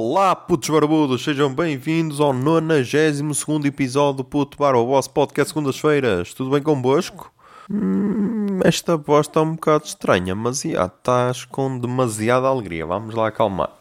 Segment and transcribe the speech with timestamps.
[0.00, 6.32] Olá, putos barbudos, sejam bem-vindos ao 92 episódio do Puto Bar, o vosso podcast segundas-feiras.
[6.32, 7.34] Tudo bem convosco?
[7.68, 12.86] Hum, esta voz está um bocado estranha, mas já estás com demasiada alegria.
[12.86, 13.72] Vamos lá acalmar.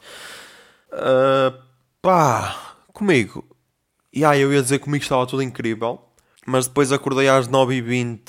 [0.91, 1.55] Uh,
[2.01, 3.45] pá, comigo.
[4.11, 6.01] Já, eu ia dizer que comigo estava tudo incrível,
[6.47, 8.21] mas depois acordei às 9h20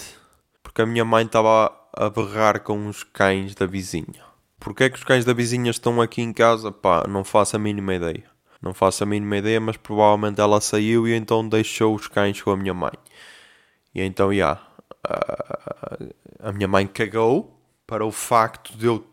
[0.63, 4.28] porque a minha mãe estava a berrar com os cães da vizinha.
[4.59, 6.73] Porquê é que os cães da vizinha estão aqui em casa?
[6.73, 8.25] Pá, não faço a mínima ideia.
[8.61, 12.51] Não faço a mínima ideia, mas provavelmente ela saiu e então deixou os cães com
[12.51, 12.93] a minha mãe.
[13.95, 14.35] E então, já.
[14.35, 14.63] Yeah,
[15.07, 19.07] uh, a minha mãe cagou para o facto de eu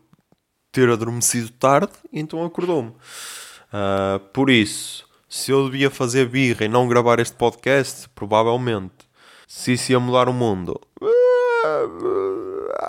[0.72, 2.90] ter adormecido tarde, e então acordou-me.
[2.90, 9.06] Uh, por isso, se eu devia fazer birra e não gravar este podcast, provavelmente.
[9.46, 11.08] Se isso ia mudar o mundo, uh,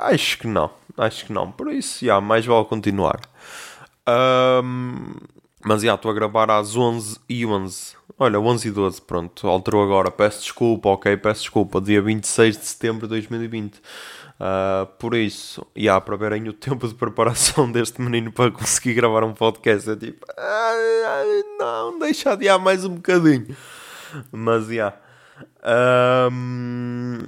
[0.09, 1.51] acho que não acho que não.
[1.51, 3.21] Por isso, já, mais vale continuar.
[4.07, 5.15] Um,
[5.63, 7.95] mas já, estou a gravar às 11 e 11.
[8.19, 10.09] Olha, 11 e 12, pronto, alterou agora.
[10.09, 11.79] Peço desculpa, ok, peço desculpa.
[11.79, 13.75] Dia 26 de setembro de 2020.
[13.75, 13.79] Uh,
[14.39, 18.93] ah, por isso, e há para verem o tempo de preparação deste menino para conseguir
[18.93, 19.89] gravar um podcast.
[19.89, 20.25] É tipo,
[21.59, 23.55] não, deixa adiar mais um bocadinho.
[24.31, 24.71] Mas já.
[24.71, 24.97] Yeah.
[26.31, 27.19] Um,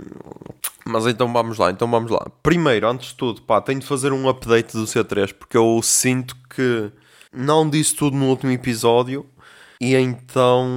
[0.89, 2.25] mas então vamos lá, então vamos lá.
[2.43, 6.35] Primeiro, antes de tudo, pá, tenho de fazer um update do C3 porque eu sinto
[6.49, 6.91] que
[7.33, 9.25] não disse tudo no último episódio
[9.79, 10.67] e então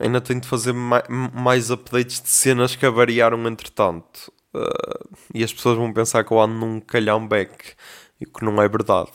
[0.00, 4.32] ainda tenho de fazer mais, updates de cenas que variaram entretanto.
[4.54, 6.80] Uh, e as pessoas vão pensar que eu ando num
[7.26, 7.74] back,
[8.20, 9.10] o que não é verdade.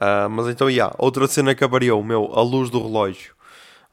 [0.00, 3.34] Uh, mas então, yeah, outra cena que variou, meu, a luz do relógio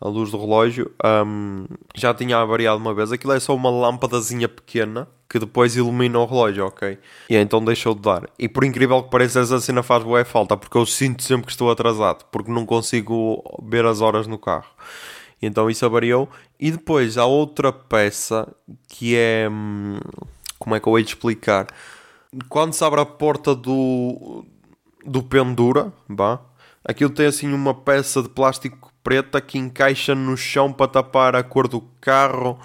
[0.01, 0.91] a luz do relógio,
[1.25, 3.11] um, já tinha variado uma vez.
[3.11, 6.97] Aquilo é só uma lâmpadazinha pequena que depois ilumina o relógio, ok?
[7.29, 8.27] E então deixou de dar.
[8.39, 11.51] E por incrível que pareça, essa cena faz boa falta, porque eu sinto sempre que
[11.51, 14.69] estou atrasado, porque não consigo ver as horas no carro.
[15.39, 16.27] Então isso avariou.
[16.59, 18.51] E depois há outra peça
[18.87, 19.47] que é.
[19.49, 19.99] Hum,
[20.57, 21.67] como é que eu hei de explicar?
[22.49, 24.43] Quando se abre a porta do,
[25.05, 26.39] do pendura, vá,
[26.83, 31.43] aquilo tem assim uma peça de plástico preta que encaixa no chão para tapar a
[31.43, 32.59] cor do carro.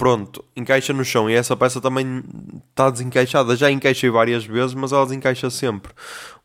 [0.00, 2.24] Pronto, encaixa no chão e essa peça também
[2.70, 3.54] está desencaixada.
[3.54, 5.92] Já encaixei várias vezes, mas ela desencaixa sempre.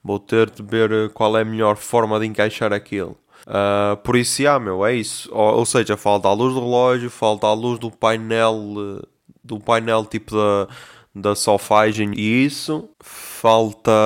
[0.04, 3.18] Vou ter de ver eh, qual é a melhor forma de encaixar aquilo.
[3.48, 5.30] Uh, por isso, já, meu, é isso.
[5.32, 9.08] Ou, ou, seja, falta a luz do relógio, falta a luz do painel, eh,
[9.42, 10.68] do painel tipo da,
[11.16, 12.90] da sofagem e isso.
[13.00, 14.02] Falta,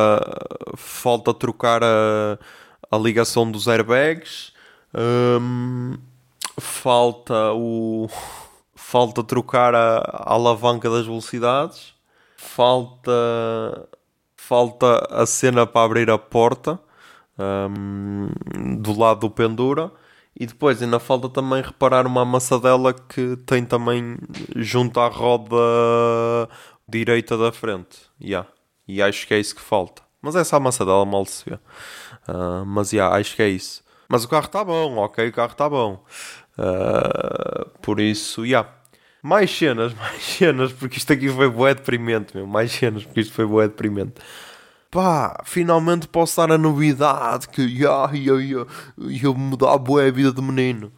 [0.78, 2.38] falta trocar a,
[2.92, 4.54] a ligação dos airbags.
[4.94, 5.98] Um,
[6.60, 8.08] falta o.
[8.90, 11.94] Falta trocar a, a, alavanca das velocidades.
[12.36, 13.88] Falta.
[14.36, 16.80] Falta a cena para abrir a porta
[17.38, 18.30] um,
[18.82, 19.92] do lado do pendura.
[20.36, 24.18] E depois ainda falta também reparar uma amassadela que tem também
[24.56, 25.56] junto à roda
[26.88, 28.00] direita da frente.
[28.20, 28.50] Yeah.
[28.88, 30.02] E acho que é isso que falta.
[30.20, 31.58] Mas essa amassadela mal se vê.
[32.28, 33.84] Uh, mas yeah, acho que é isso.
[34.08, 36.04] Mas o carro está bom, ok, o carro está bom.
[36.58, 38.44] Uh, por isso.
[38.44, 38.79] Yeah.
[39.22, 42.48] Mais cenas, mais cenas, porque isto aqui foi bué deprimente, meu.
[42.48, 44.14] Mais cenas, porque isto foi bué deprimente.
[44.92, 50.12] Pá, finalmente posso dar a novidade que yeah, eu, eu, eu mudar a boa a
[50.12, 50.92] vida do menino.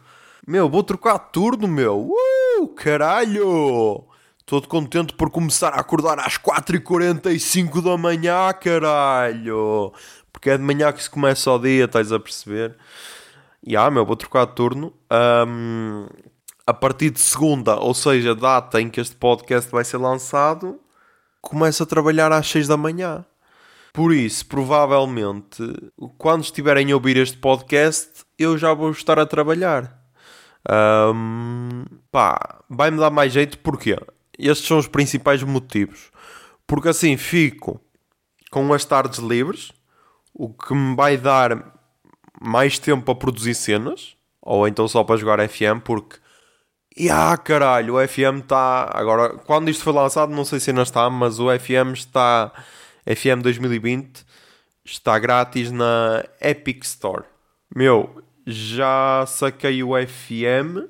[0.46, 2.10] Meu, vou trocar turno, meu.
[2.10, 4.04] Uh, caralho!
[4.46, 9.92] Todo contente por começar a acordar às 4h45 da manhã, caralho!
[10.32, 12.74] Porque é de manhã que se começa o dia, estás a perceber?
[13.64, 14.92] E ah, meu, vou trocar de turno.
[15.46, 16.06] Um,
[16.66, 20.80] a partir de segunda, ou seja, data em que este podcast vai ser lançado,
[21.40, 23.24] começo a trabalhar às 6 da manhã.
[23.92, 25.62] Por isso, provavelmente,
[26.16, 30.00] quando estiverem a ouvir este podcast, eu já vou estar a trabalhar.
[31.14, 33.98] Um, pá, vai-me dar mais jeito, porquê?
[34.38, 36.10] Estes são os principais motivos.
[36.66, 37.80] Porque assim fico
[38.50, 39.72] com as tardes livres,
[40.32, 41.78] o que me vai dar
[42.40, 46.21] mais tempo para produzir cenas, ou então só para jogar FM, porque.
[47.10, 48.90] Ah, caralho, o FM está.
[48.92, 52.52] Agora, quando isto foi lançado, não sei se ainda está, mas o FM está.
[53.06, 54.24] FM 2020
[54.84, 57.24] está grátis na Epic Store.
[57.74, 60.88] Meu, já saquei o FM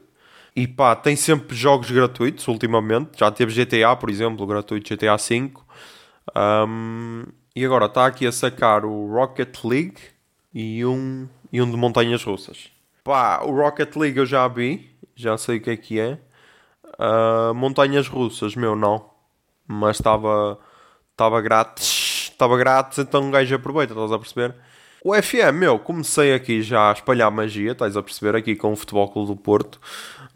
[0.54, 3.18] e pá, tem sempre jogos gratuitos ultimamente.
[3.18, 5.52] Já teve GTA, por exemplo, gratuito GTA V.
[6.36, 9.98] Um, e agora está aqui a sacar o Rocket League
[10.54, 12.70] e um, e um de montanhas russas.
[13.04, 16.18] Pá, o Rocket League eu já vi, já sei o que é que é.
[16.98, 19.10] Uh, montanhas russas, meu, não.
[19.66, 20.58] Mas estava
[21.12, 24.54] estava grátis, estava grátis, então um gajo aproveita, estás a perceber?
[25.04, 28.76] O FM, meu, comecei aqui já a espalhar magia, estás a perceber, aqui com o
[28.76, 29.80] Futebol Clube do Porto.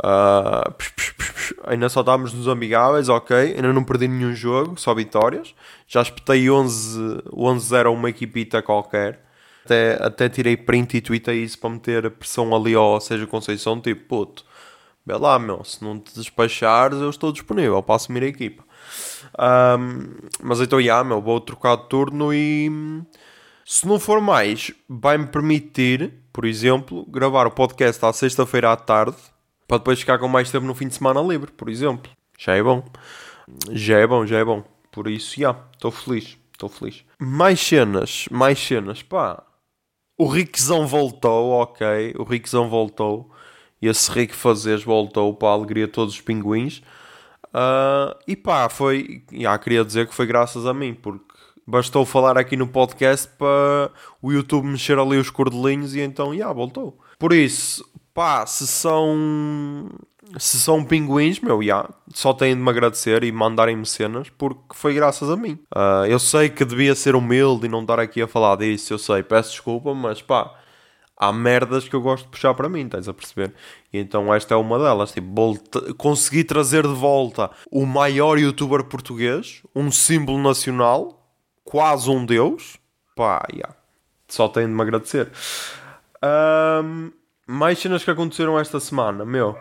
[0.05, 3.37] Uh, psh, psh, psh, ainda só estávamos nos amigáveis, ok.
[3.37, 5.55] Ainda não perdi nenhum jogo, só vitórias.
[5.87, 9.25] Já espetei 11-0 11 a uma equipita qualquer.
[9.65, 14.05] Até, até tirei print e tweetei isso para meter pressão ali ao Seja Conceição, tipo,
[14.07, 14.45] puto,
[15.07, 18.65] vê lá, meu, se não te despachares, eu estou disponível para assumir a equipa.
[19.39, 22.71] Um, mas então, já, meu, vou trocar de turno e
[23.65, 29.17] se não for mais, vai-me permitir, por exemplo, gravar o podcast à sexta-feira à tarde
[29.67, 32.11] para depois ficar com mais tempo no fim de semana livre, por exemplo.
[32.39, 32.85] Já é bom.
[33.71, 34.63] Já é bom, já é bom.
[34.93, 36.39] Por isso, já, estou feliz.
[36.53, 37.05] Estou feliz.
[37.19, 39.43] Mais cenas, mais cenas, pá.
[40.17, 42.15] O Rickzão voltou, ok.
[42.19, 43.31] O Rickzão voltou.
[43.87, 46.83] Esse Rick Fazes voltou para a alegria de todos os pinguins.
[47.47, 49.23] Uh, e pá, foi.
[49.33, 51.25] Já queria dizer que foi graças a mim, porque
[51.67, 53.91] bastou falar aqui no podcast para
[54.23, 56.99] o YouTube mexer ali os cordelinhos e então, já, voltou.
[57.19, 59.89] Por isso, pá, se são
[60.39, 64.93] se são pinguins, meu, já, só têm de me agradecer e mandarem-me cenas porque foi
[64.93, 65.59] graças a mim.
[65.75, 68.99] Uh, eu sei que devia ser humilde e não estar aqui a falar disso, eu
[68.99, 70.53] sei, peço desculpa, mas pá,
[71.17, 73.55] há merdas que eu gosto de puxar para mim, estás a perceber?
[73.93, 78.85] E então esta é uma delas, tipo, volta, consegui trazer de volta o maior youtuber
[78.85, 81.27] português, um símbolo nacional,
[81.65, 82.79] quase um deus,
[83.15, 83.75] pá, já,
[84.29, 85.31] só têm de me agradecer.
[86.23, 87.11] Um,
[87.47, 89.57] mais cenas que aconteceram esta semana, meu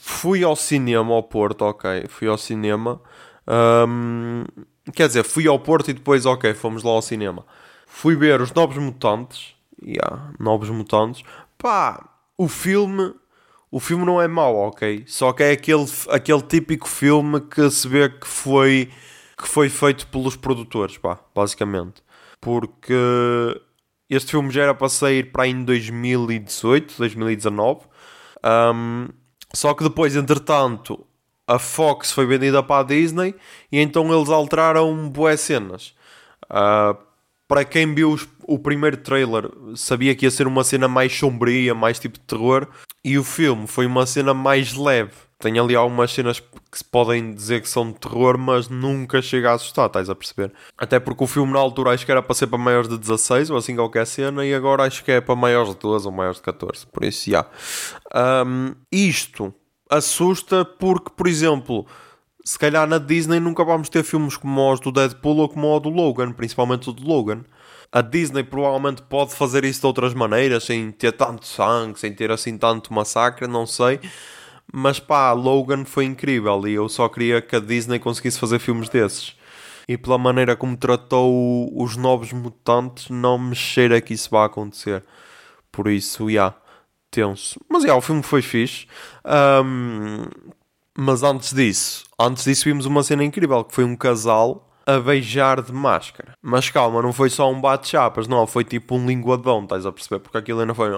[0.00, 3.00] fui ao cinema ao Porto, ok, fui ao cinema.
[3.48, 4.44] Um,
[4.92, 7.44] quer dizer, fui ao Porto e depois, ok, fomos lá ao cinema.
[7.86, 9.55] Fui ver os Novos Mutantes.
[9.82, 11.22] Yeah, Novos Mutantes.
[11.58, 13.14] Pá, o filme.
[13.70, 15.04] O filme não é mau, ok?
[15.06, 18.90] Só que é aquele, aquele típico filme que se vê que foi,
[19.36, 22.02] que foi feito pelos produtores, pá, basicamente.
[22.40, 22.94] Porque
[24.08, 27.80] este filme já era para sair para em 2018, 2019.
[28.44, 29.08] Um,
[29.52, 31.04] só que depois, entretanto,
[31.46, 33.34] a Fox foi vendida para a Disney
[33.70, 35.94] e então eles alteraram boas cenas.
[36.44, 36.96] Uh,
[37.48, 41.74] para quem viu os, o primeiro trailer, sabia que ia ser uma cena mais sombria,
[41.74, 42.68] mais tipo de terror,
[43.04, 45.12] e o filme foi uma cena mais leve.
[45.38, 49.50] Tem ali algumas cenas que se podem dizer que são de terror, mas nunca chega
[49.50, 50.52] a assustar, estás a perceber?
[50.78, 53.50] Até porque o filme na altura acho que era para ser para maiores de 16
[53.50, 56.38] ou assim qualquer cena, e agora acho que é para maiores de 12 ou maiores
[56.38, 56.86] de 14.
[56.86, 57.44] Por isso, já.
[58.14, 59.52] Um, isto
[59.90, 61.86] assusta porque, por exemplo,
[62.44, 65.80] se calhar na Disney nunca vamos ter filmes como os do Deadpool ou como o
[65.80, 67.44] do Logan, principalmente o do Logan.
[67.96, 72.30] A Disney provavelmente pode fazer isso de outras maneiras, sem ter tanto sangue, sem ter
[72.30, 74.00] assim tanto massacre, não sei
[74.72, 78.88] mas pá, Logan foi incrível e eu só queria que a Disney conseguisse fazer filmes
[78.88, 79.36] desses.
[79.88, 85.04] E pela maneira como tratou os novos mutantes, não me cheira que isso vá acontecer.
[85.70, 86.56] Por isso, já, yeah,
[87.10, 87.60] tenso.
[87.68, 88.86] Mas já, yeah, o filme foi fixe.
[89.24, 90.24] Um,
[90.98, 95.60] mas antes disso, antes disso vimos uma cena incrível, que foi um casal a beijar
[95.60, 96.34] de máscara.
[96.40, 100.20] Mas calma, não foi só um bate-chapas, não, foi tipo um linguadão, estás a perceber?
[100.20, 100.90] Porque aquilo ainda foi.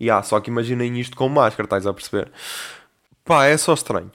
[0.00, 2.32] yeah, só que imaginem isto com máscara, estás a perceber?
[3.24, 4.10] Pá, é só estranho.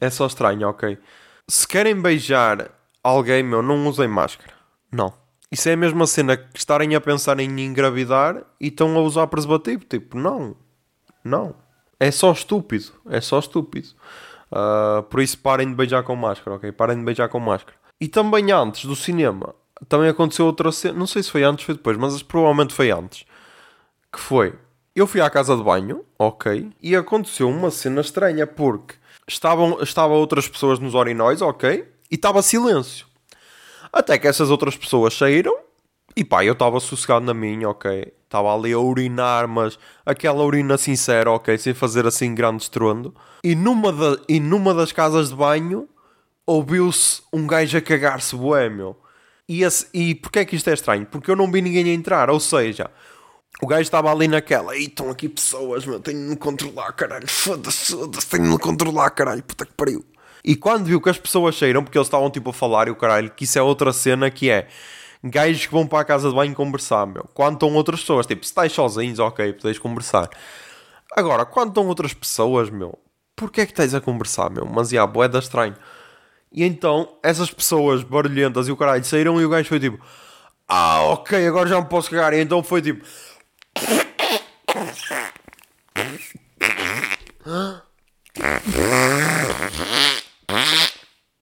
[0.00, 0.98] É só estranho, ok?
[1.46, 2.70] Se querem beijar
[3.04, 4.54] alguém, meu, não usem máscara.
[4.90, 5.12] Não.
[5.50, 9.26] Isso é a mesma cena que estarem a pensar em engravidar e estão a usar
[9.26, 9.84] preservativo.
[9.84, 10.56] Tipo, não.
[11.22, 11.54] Não.
[12.02, 12.92] É só estúpido.
[13.08, 13.90] É só estúpido.
[14.50, 16.72] Uh, por isso parem de beijar com máscara, ok?
[16.72, 17.76] Parem de beijar com máscara.
[18.00, 19.54] E também antes do cinema,
[19.88, 20.98] também aconteceu outra cena.
[20.98, 23.24] Não sei se foi antes ou depois, mas provavelmente foi antes.
[24.12, 24.52] Que foi.
[24.96, 26.72] Eu fui à casa de banho, ok?
[26.82, 28.96] E aconteceu uma cena estranha porque
[29.28, 31.88] estavam, estavam outras pessoas nos orinóis, ok?
[32.10, 33.06] E estava silêncio.
[33.92, 35.56] Até que essas outras pessoas saíram
[36.16, 38.12] e pá, eu estava sossegado na minha, ok?
[38.24, 41.56] Estava ali a urinar, mas aquela urina sincera, ok?
[41.58, 43.14] Sem fazer assim grande estrondo.
[43.44, 45.88] E numa, da, e numa das casas de banho
[46.46, 48.96] ouviu-se um gajo a cagar-se bué, meu.
[49.48, 51.06] E, esse, e porquê é que isto é estranho?
[51.06, 52.90] Porque eu não vi ninguém entrar, ou seja...
[53.60, 57.28] O gajo estava ali naquela, e estão aqui pessoas, meu, tenho de me controlar, caralho,
[57.28, 60.04] foda-se, foda-se, tenho de me controlar, caralho, puta que pariu.
[60.44, 62.96] E quando viu que as pessoas saíram, porque eles estavam tipo a falar e o
[62.96, 64.66] caralho, que isso é outra cena que é
[65.22, 67.28] gajos que vão para a casa de banho conversar, meu.
[67.34, 70.28] Quando estão outras pessoas, tipo, se estás sozinhos, ok, podes conversar.
[71.14, 72.98] Agora, quando estão outras pessoas, meu,
[73.36, 74.66] porquê é que estás a conversar, meu?
[74.66, 75.76] Mas, já, boeda estranho.
[76.50, 79.98] E então, essas pessoas barulhentas e o caralho saíram e o gajo foi tipo,
[80.68, 82.34] ah, ok, agora já me posso cagar.
[82.34, 83.04] E então foi tipo...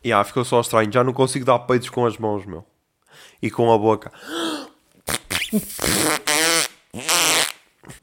[0.04, 0.92] Yeah, ficou só estranho.
[0.92, 2.64] Já não consigo dar peitos com as mãos, meu.
[3.42, 4.12] E com a boca.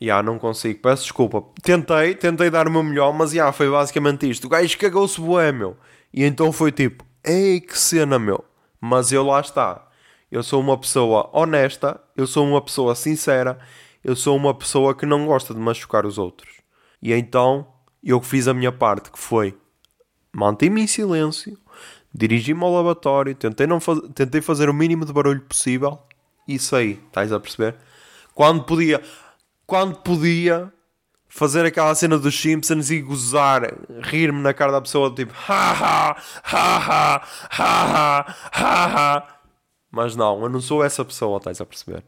[0.01, 1.43] Yeah, não consigo, peço desculpa.
[1.61, 4.45] Tentei, tentei dar o meu melhor, mas yeah, foi basicamente isto.
[4.45, 5.77] O gajo cagou-se bué, meu.
[6.13, 8.43] E então foi tipo, ei, que cena, meu.
[8.79, 9.87] Mas eu lá está.
[10.31, 13.57] Eu sou uma pessoa honesta, eu sou uma pessoa sincera,
[14.03, 16.57] eu sou uma pessoa que não gosta de machucar os outros.
[17.01, 17.67] E então
[18.03, 19.57] eu fiz a minha parte, que foi
[20.33, 21.57] manter-me em silêncio,
[22.17, 23.99] dirigi-me ao lavatório, tentei, não faz...
[24.15, 25.99] tentei fazer o mínimo de barulho possível
[26.47, 27.75] e saí, estás a perceber?
[28.33, 29.01] Quando podia,
[29.65, 30.73] quando podia
[31.27, 33.61] fazer aquela cena dos Simpsons e gozar,
[34.01, 37.21] rir-me na cara da pessoa, tipo, ha ha, ha ha,
[37.51, 39.27] ha ha, ha ha.
[39.91, 42.03] Mas não, eu não sou essa pessoa, estás a perceber?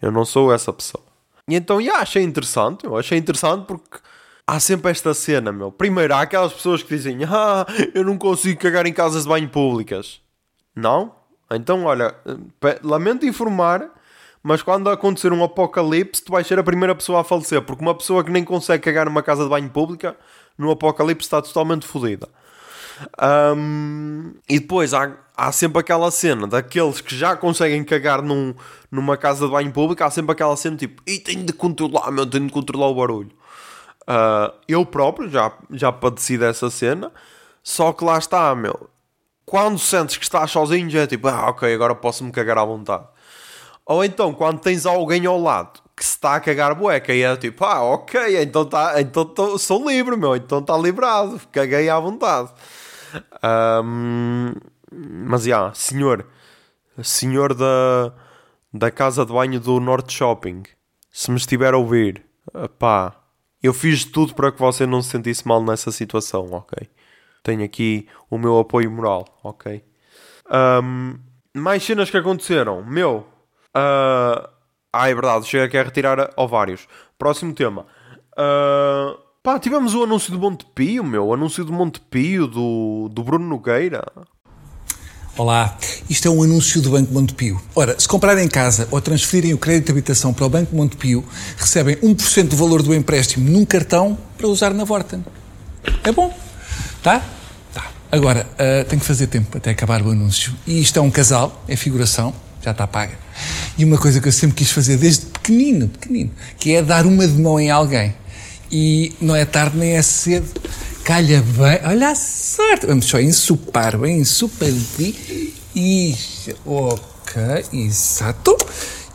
[0.00, 1.04] Eu não sou essa pessoa.
[1.48, 3.98] E então, já, achei interessante, eu achei interessante porque
[4.46, 5.70] há sempre esta cena, meu.
[5.72, 9.48] Primeiro, há aquelas pessoas que dizem, ah, eu não consigo cagar em casas de banho
[9.48, 10.20] públicas.
[10.74, 11.14] Não?
[11.50, 12.14] Então, olha,
[12.82, 13.90] lamento informar
[14.42, 17.94] mas quando acontecer um apocalipse, tu vais ser a primeira pessoa a falecer, porque uma
[17.94, 20.16] pessoa que nem consegue cagar numa casa de banho pública,
[20.58, 22.28] no apocalipse está totalmente fodida.
[23.56, 28.54] Um, e depois há, há sempre aquela cena daqueles que já conseguem cagar num,
[28.90, 32.26] numa casa de banho pública, há sempre aquela cena tipo, e tenho de controlar, meu,
[32.26, 33.30] tenho de controlar o barulho.
[34.02, 37.12] Uh, eu próprio já, já padeci dessa cena,
[37.62, 38.90] só que lá está, meu.
[39.46, 43.06] Quando sentes que estás sozinho, já é tipo, ah, ok, agora posso-me cagar à vontade.
[43.86, 47.36] Ou então, quando tens alguém ao lado que se está a cagar bueca e é
[47.36, 51.98] tipo, ah, ok, então, tá, então tô, sou livre, meu, então está liberado, caguei à
[51.98, 52.50] vontade.
[53.84, 54.52] Um,
[54.90, 56.26] mas, já, yeah, senhor,
[57.02, 58.12] senhor da,
[58.72, 60.62] da casa de banho do Norte Shopping,
[61.10, 62.24] se me estiver a ouvir,
[62.78, 63.21] pá,
[63.62, 66.88] eu fiz tudo para que você não se sentisse mal nessa situação, ok?
[67.42, 69.82] Tenho aqui o meu apoio moral, ok?
[70.82, 71.18] Um,
[71.54, 73.26] mais cenas que aconteceram, meu,
[73.72, 74.46] Uh,
[74.92, 76.86] ah, é verdade, chega aqui a retirar ovários.
[77.18, 77.86] Próximo tema.
[78.32, 81.26] Uh, pá, tivemos o anúncio do Montepio, meu.
[81.26, 84.04] O anúncio do Montepio, do, do Bruno Nogueira.
[85.34, 85.78] Olá,
[86.10, 87.58] isto é um anúncio do Banco Montepio.
[87.74, 91.24] Ora, se comprarem em casa ou transferirem o crédito de habitação para o Banco Montepio,
[91.56, 95.24] recebem 1% do valor do empréstimo num cartão para usar na Vorten.
[96.04, 96.36] É bom,
[97.02, 97.24] tá?
[97.72, 97.90] Tá.
[98.10, 100.52] Agora, uh, tenho que fazer tempo até acabar o anúncio.
[100.66, 103.18] E isto é um casal, é figuração, já está paga.
[103.78, 107.26] E uma coisa que eu sempre quis fazer desde pequenino, pequenino, que é dar uma
[107.26, 108.14] de mão em alguém.
[108.74, 110.48] E não é tarde nem é cedo.
[111.04, 112.86] Calha bem, olha a sorte.
[112.86, 114.68] Vamos só ensupar bem, ensupar
[115.74, 118.56] Isso, ok, exato.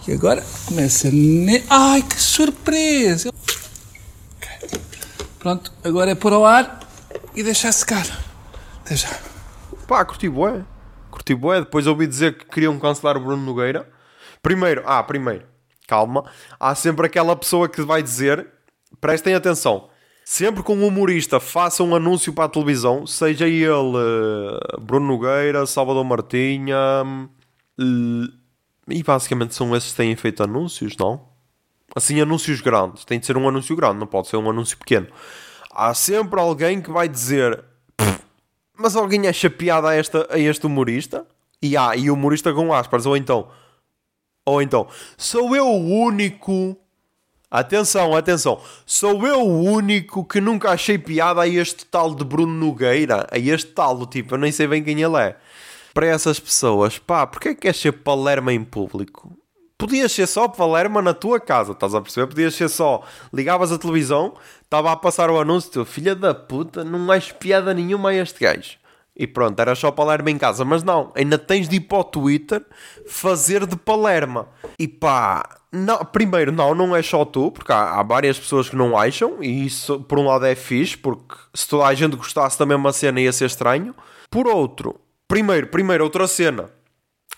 [0.07, 1.09] E agora começa.
[1.09, 1.63] Ne...
[1.71, 3.29] Ai, que surpresa!
[4.37, 4.79] Okay.
[5.39, 6.81] Pronto, agora é pôr ao ar
[7.35, 8.05] e deixar secar.
[8.81, 9.09] Até já.
[9.87, 10.63] Pá, curti bué.
[11.09, 11.61] Curti bué.
[11.61, 13.89] Depois ouvi dizer que queriam cancelar o Bruno Nogueira.
[14.43, 15.45] Primeiro, ah, primeiro,
[15.87, 16.29] calma.
[16.59, 18.47] Há sempre aquela pessoa que vai dizer,
[18.99, 19.89] prestem atenção,
[20.23, 25.65] sempre que um humorista faça um anúncio para a televisão, seja ele uh, Bruno Nogueira,
[25.65, 26.77] Salvador Martinha,
[27.79, 28.33] uh,
[28.89, 31.27] e basicamente são esses que têm feito anúncios, não?
[31.95, 33.05] Assim, anúncios grandes.
[33.05, 35.07] Tem de ser um anúncio grande, não pode ser um anúncio pequeno.
[35.71, 37.63] Há sempre alguém que vai dizer
[38.77, 41.25] mas alguém acha piada a, esta, a este humorista?
[41.59, 43.49] E há, e humorista com aspas, ou então
[44.45, 46.77] ou então, sou eu o único.
[47.49, 48.59] Atenção, atenção.
[48.85, 53.25] Sou eu o único que nunca achei piada a este tal de Bruno Nogueira.
[53.31, 55.37] A este tal tipo, eu nem sei bem quem ele é.
[55.93, 59.31] Para essas pessoas, pá, porquê é que queres ser palerma em público?
[59.77, 62.27] Podias ser só palerma na tua casa, estás a perceber?
[62.27, 63.01] Podias ser só.
[63.33, 67.73] Ligavas a televisão, estava a passar o anúncio, tu, filha da puta, não és piada
[67.73, 68.77] nenhuma a este gajo.
[69.17, 70.63] E pronto, era só Palermo em casa.
[70.63, 72.63] Mas não, ainda tens de ir para o Twitter
[73.07, 74.47] fazer de Palerma.
[74.77, 78.75] E pá, não, primeiro, não, não é só tu, porque há, há, várias pessoas que
[78.75, 82.59] não acham, e isso por um lado é fixe, porque se toda a gente gostasse
[82.59, 83.95] da mesma cena ia ser estranho.
[84.29, 86.69] Por outro, primeiro, primeiro, outra cena.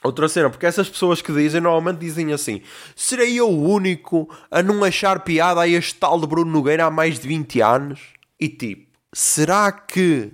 [0.04, 2.62] Outra cena, porque essas pessoas que dizem normalmente dizem assim:
[2.96, 6.92] serei eu o único a não achar piada a este tal de Bruno Nogueira há
[6.92, 8.00] mais de 20 anos?
[8.40, 10.32] E tipo, será que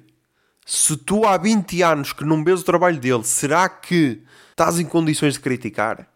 [0.66, 4.86] se tu há 20 anos que não vês o trabalho dele, será que estás em
[4.86, 6.08] condições de criticar?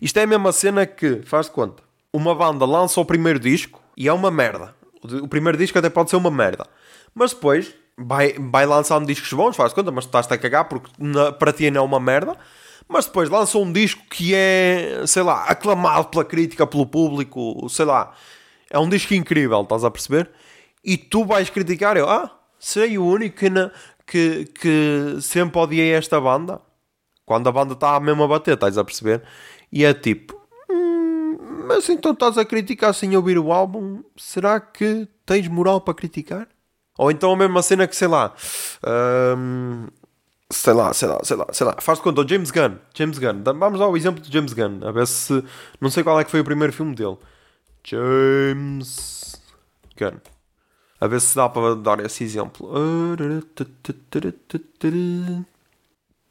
[0.00, 1.82] Isto é a mesma cena que, faz de conta,
[2.12, 4.74] uma banda lança o primeiro disco e é uma merda.
[5.22, 6.66] O primeiro disco até pode ser uma merda.
[7.14, 10.66] Mas depois vai, vai lançando discos bons, faz de conta, mas tu estás-te a cagar
[10.66, 12.36] porque na, para ti não é uma merda.
[12.88, 17.84] Mas depois lança um disco que é, sei lá, aclamado pela crítica, pelo público, sei
[17.84, 18.12] lá.
[18.70, 20.30] É um disco incrível, estás a perceber?
[20.84, 23.72] E tu vais criticar, eu, ah, serei o único que, na,
[24.06, 26.60] que, que sempre odiei esta banda.
[27.24, 29.22] Quando a banda está mesmo a bater, estás a perceber?
[29.72, 34.04] E é tipo, hum, mas então estás a criticar sem ouvir o álbum?
[34.16, 36.48] Será que tens moral para criticar?
[36.96, 38.32] Ou então a mesma cena que, sei lá,
[39.36, 39.88] hum,
[40.50, 43.18] sei lá, sei lá, sei lá, sei lá, faz de conta, o James Gunn, James
[43.18, 45.44] Gunn, vamos ao exemplo do James Gunn, a ver se,
[45.80, 47.18] não sei qual é que foi o primeiro filme dele.
[47.84, 49.42] James
[49.98, 50.35] Gunn.
[51.00, 52.70] A ver se dá para dar esse exemplo.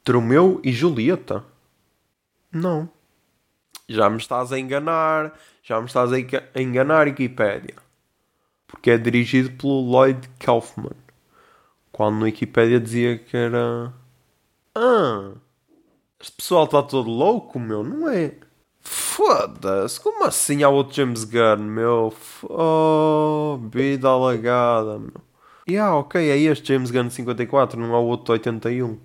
[0.03, 1.43] Tromeu e Julieta?
[2.51, 2.89] Não.
[3.87, 5.37] Já me estás a enganar.
[5.61, 7.75] Já me estás a enganar, Wikipedia.
[8.67, 10.95] Porque é dirigido pelo Lloyd Kaufman.
[11.91, 13.93] Quando no Wikipedia dizia que era.
[14.73, 15.33] Ah!
[16.19, 18.35] Este pessoal está todo louco, meu, não é?
[18.85, 22.13] Foda-se, como assim há outro James Gunn, meu?
[22.43, 25.21] Oh, vida alagada, meu.
[25.67, 28.99] Yeah, ok, é este James Gunn 54, não há outro 81.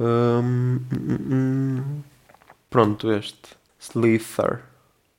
[0.00, 2.02] Um, um,
[2.68, 3.56] pronto, este.
[3.78, 4.62] Slither.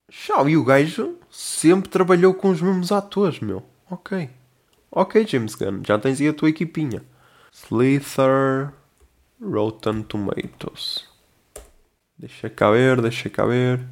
[0.10, 3.64] Tchau, e o gajo sempre trabalhou com os mesmos atores, meu.
[3.90, 4.30] Ok.
[4.92, 7.02] Ok, James Gunn, já tens aí a tua equipinha.
[7.54, 8.74] Slither.
[9.42, 11.11] Rotten Tomatoes.
[12.22, 13.84] Deixa cá ver, deixa cá ver.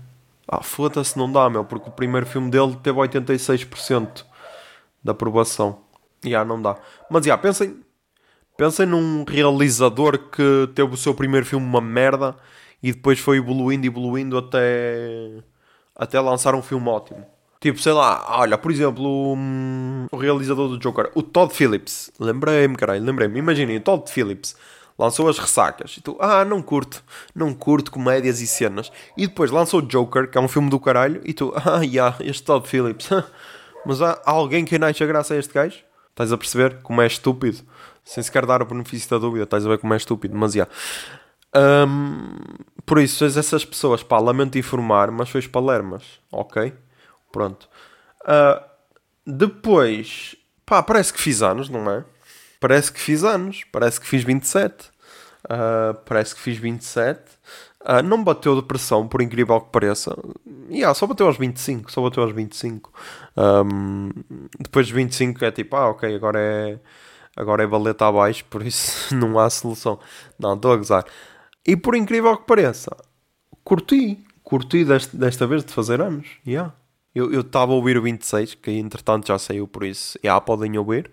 [0.47, 4.23] Ah, foda-se, não dá, meu, porque o primeiro filme dele teve 86%
[5.03, 5.79] de aprovação.
[6.23, 6.77] Já, yeah, não dá.
[7.09, 7.83] Mas, já, yeah, pensem,
[8.55, 12.35] pensem num realizador que teve o seu primeiro filme uma merda
[12.83, 15.41] e depois foi evoluindo, evoluindo até,
[15.95, 17.25] até lançar um filme ótimo.
[17.59, 19.35] Tipo, sei lá, olha, por exemplo, o,
[20.11, 22.11] o realizador do Joker, o Todd Phillips.
[22.19, 23.39] Lembrei-me, caralho, lembrei-me.
[23.39, 24.55] Imaginem, o Todd Phillips
[24.99, 25.95] lançou as ressacas.
[25.97, 27.01] E tu, ah, não curto,
[27.33, 28.91] não curto comédias e cenas.
[29.15, 32.43] E depois lançou Joker, que é um filme do caralho, e tu, ah, yeah, este
[32.43, 33.09] Todd Phillips.
[33.85, 35.79] Mas há alguém que não acha graça a este gajo?
[36.09, 37.59] Estás a perceber como é estúpido?
[38.03, 40.67] Sem sequer dar o benefício da dúvida, estás a ver como é estúpido, mas já.
[41.55, 41.85] Yeah.
[41.87, 42.35] Um,
[42.85, 46.73] por isso, essas pessoas, pá, lamento informar, mas sois palermas, ok?
[47.31, 47.69] Pronto.
[48.23, 48.61] Uh,
[49.25, 50.35] depois,
[50.65, 52.03] pá, parece que fiz anos, não é?
[52.59, 54.85] Parece que fiz anos, parece que fiz 27.
[54.85, 54.89] Uh,
[55.49, 57.21] ah, parece que fiz 27.
[57.81, 60.15] Uh, não bateu depressão, por incrível que pareça.
[60.69, 61.91] Yeah, só bateu aos 25.
[61.91, 62.91] Só bateu aos 25.
[63.37, 64.09] Um,
[64.59, 66.79] depois de 25 é tipo, ah, ok, agora é,
[67.35, 69.99] agora é valeta abaixo, por isso não há solução.
[70.37, 71.05] Não, estou a gozar.
[71.65, 72.95] E por incrível que pareça,
[73.63, 74.25] curti.
[74.43, 76.27] Curti deste, desta vez de fazer anos.
[76.45, 76.73] Yeah.
[77.13, 81.09] Eu estava a ouvir o 26, que entretanto já saiu, por isso, yeah, podem ouvir.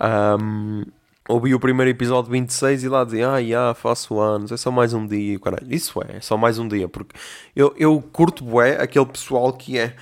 [0.00, 0.84] Um,
[1.28, 4.92] ouvi o primeiro episódio 26 e lá dizia, ah, yeah, faço anos, é só mais
[4.92, 5.72] um dia, caralho.
[5.72, 7.16] Isso é, é só mais um dia, porque
[7.54, 9.94] eu, eu curto bué aquele pessoal que é,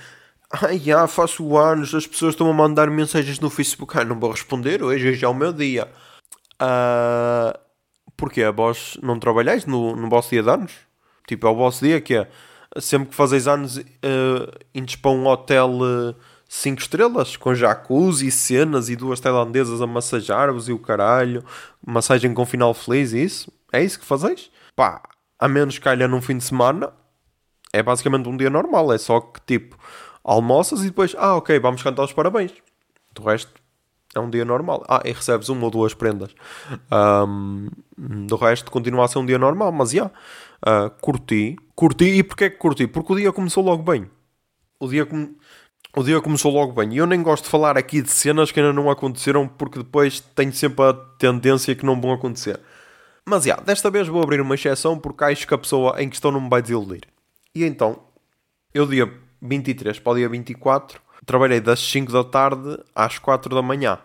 [0.51, 4.31] ah, yeah, faço anos, as pessoas estão a mandar mensagens no Facebook, ah, não vou
[4.31, 5.87] responder, hoje já é o meu dia.
[6.61, 7.57] Uh,
[8.17, 10.73] porque a vós não trabalhais no, no vosso dia de anos?
[11.27, 12.27] Tipo, é o vosso dia que é,
[12.79, 13.83] sempre que fazeis anos, uh,
[14.73, 15.69] indes para um hotel...
[15.69, 16.15] Uh,
[16.53, 21.45] 5 estrelas, com jacuzzi, cenas e duas tailandesas a massajar-vos e o caralho,
[21.85, 23.49] massagem com final feliz, isso?
[23.71, 24.51] É isso que fazeis?
[24.75, 25.01] Pá,
[25.39, 26.91] a menos que calha num fim de semana,
[27.71, 29.77] é basicamente um dia normal, é só que tipo,
[30.25, 32.51] almoças e depois, ah, ok, vamos cantar os parabéns.
[33.13, 33.53] Do resto,
[34.13, 34.83] é um dia normal.
[34.89, 36.35] Ah, e recebes uma ou duas prendas.
[36.91, 37.69] Um,
[38.27, 40.13] do resto, continua a ser um dia normal, mas já, yeah,
[40.65, 41.55] uh, curti.
[41.75, 42.87] Curti, e porquê que curti?
[42.87, 44.09] Porque o dia começou logo bem.
[44.79, 45.35] O dia começou
[45.93, 46.93] o dia começou logo bem.
[46.93, 50.21] E eu nem gosto de falar aqui de cenas que ainda não aconteceram, porque depois
[50.21, 52.59] tenho sempre a tendência que não vão acontecer.
[53.27, 56.31] Mas, já, desta vez vou abrir uma exceção porque acho que a pessoa em questão
[56.31, 57.03] não me vai desiludir.
[57.53, 57.99] E então,
[58.73, 63.61] eu dia 23 para o dia 24, trabalhei das 5 da tarde às 4 da
[63.61, 63.99] manhã.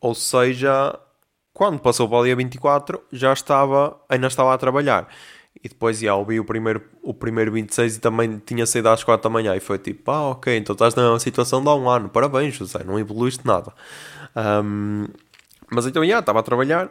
[0.00, 0.96] Ou seja,
[1.52, 5.08] quando passou para o dia 24, já estava, ainda estava a trabalhar.
[5.62, 9.22] E depois, já, ouvi o primeiro, o primeiro 26 e também tinha saído às 4
[9.22, 9.56] da manhã.
[9.56, 12.08] E foi tipo, ah, ok, então estás na situação de há um ano.
[12.08, 13.72] Parabéns, José, não evoluíste nada.
[14.36, 15.06] Um,
[15.70, 16.90] mas então, já, estava a trabalhar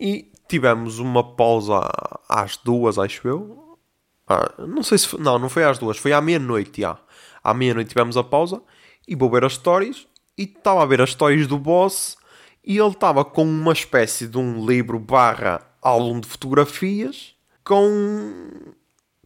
[0.00, 1.80] e tivemos uma pausa
[2.28, 3.78] às duas, acho eu.
[4.26, 6.98] Ah, não sei se foi, não, não foi às duas, foi à meia-noite, já.
[7.42, 8.60] À meia-noite tivemos a pausa
[9.06, 10.06] e vou ver as stories.
[10.36, 12.16] E estava a ver as stories do boss
[12.64, 17.37] e ele estava com uma espécie de um livro barra álbum de fotografias
[17.68, 18.72] com,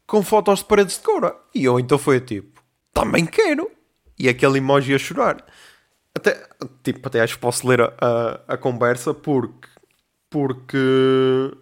[0.05, 1.37] com fotos de paredes de cora.
[1.55, 2.61] E eu então foi tipo,
[2.93, 3.71] também quero.
[4.19, 5.45] E aquele emoji a chorar.
[6.15, 6.47] Até,
[6.83, 9.69] tipo, até acho que posso ler a, a, a conversa porque.
[10.29, 11.53] Porque.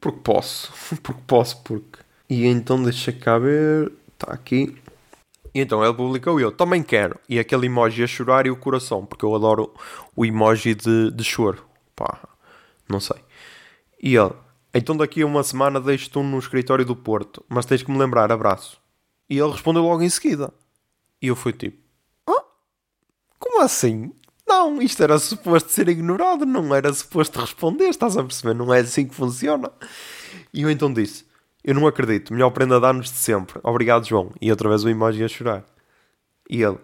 [0.00, 0.72] Porque posso.
[1.02, 2.00] Porque posso, porque.
[2.28, 3.92] E então deixa cá ver.
[4.12, 4.76] Está aqui.
[5.54, 7.18] E então ele publicou eu também quero.
[7.28, 9.72] E aquele emoji a chorar e o coração, porque eu adoro
[10.16, 11.64] o emoji de, de choro.
[11.94, 12.18] Pá,
[12.88, 13.18] não sei.
[14.02, 14.32] E ele,
[14.74, 17.98] então daqui a uma semana deixo-te um no escritório do Porto, mas tens que me
[17.98, 18.80] lembrar, abraço.
[19.30, 20.52] E ele respondeu logo em seguida.
[21.22, 21.78] E eu fui tipo,
[22.26, 22.44] ah,
[23.38, 24.12] como assim?
[24.46, 28.54] Não, isto era suposto ser ignorado, não era suposto responder, estás a perceber?
[28.54, 29.70] Não é assim que funciona.
[30.52, 31.24] E eu então disse,
[31.62, 33.58] eu não acredito, melhor prenda de anos de sempre.
[33.62, 34.32] Obrigado, João.
[34.40, 35.64] E outra vez o emoji a chorar.
[36.50, 36.78] E ele,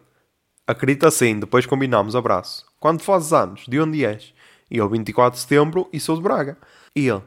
[0.67, 2.65] acredita sim, depois combinamos, abraço.
[2.79, 3.67] Quando fazes anos?
[3.69, 4.33] De onde és?
[4.71, 6.57] E eu, 24 de setembro, e sou de Braga.
[6.97, 7.23] E ele,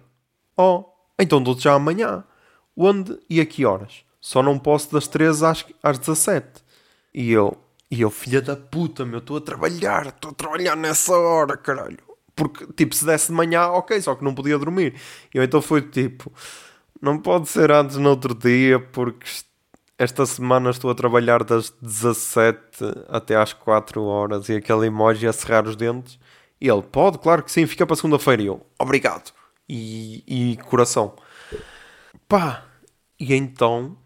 [0.57, 0.85] oh,
[1.19, 2.23] então dou-te já amanhã.
[2.75, 4.03] Onde e a que horas?
[4.19, 6.63] Só não posso das 13 às, às 17.
[7.13, 7.57] E eu,
[7.91, 11.99] e eu, filha da puta, meu, estou a trabalhar, estou a trabalhar nessa hora, caralho.
[12.35, 14.95] Porque, tipo, se desse de manhã, ok, só que não podia dormir.
[15.33, 16.31] Eu então foi tipo,
[17.01, 19.27] não pode ser antes no outro dia, porque
[19.97, 22.63] esta semana estou a trabalhar das 17
[23.09, 26.17] até às 4 horas e aquele emoji a cerrar os dentes.
[26.59, 28.41] E ele, pode, claro que sim, fica para segunda-feira.
[28.41, 29.31] E eu, obrigado.
[29.67, 31.15] E, e coração.
[32.27, 32.63] Pá,
[33.19, 33.97] e então,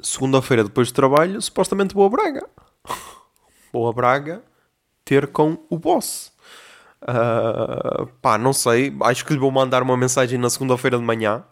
[0.00, 2.48] segunda-feira depois do trabalho, supostamente vou a Braga.
[3.72, 4.42] Vou a Braga
[5.04, 6.32] ter com o boss.
[7.02, 8.94] Uh, pá, não sei.
[9.02, 11.44] Acho que lhe vou mandar uma mensagem na segunda-feira de manhã,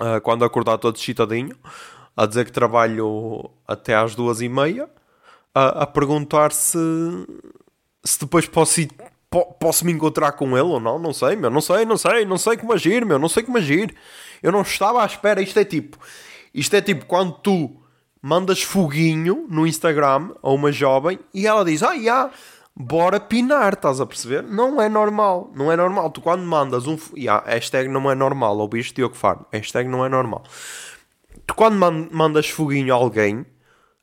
[0.00, 1.56] uh, quando acordar todo excitadinho,
[2.16, 4.88] a dizer que trabalho até às duas e meia,
[5.54, 6.78] a, a perguntar se,
[8.04, 8.90] se depois posso ir,
[9.30, 10.98] posso me encontrar com ele ou não.
[10.98, 11.50] Não sei, meu.
[11.50, 13.18] Não sei, não sei, não sei como agir, meu.
[13.18, 13.94] Não sei como agir.
[14.42, 15.40] Eu não estava à espera.
[15.40, 15.98] Isto é tipo,
[16.52, 17.80] isto é tipo quando tu
[18.20, 22.30] mandas foguinho no Instagram a uma jovem e ela diz: Ah, yeah,
[22.74, 24.42] bora pinar, estás a perceber?
[24.42, 26.10] Não é normal, não é normal.
[26.10, 26.98] Tu quando mandas um.
[27.16, 29.46] Yeah, hashtag não é normal, ouviste Diogo Faro?
[29.52, 30.42] Hashtag não é normal.
[31.46, 31.76] Tu quando
[32.10, 33.46] mandas foguinho a alguém,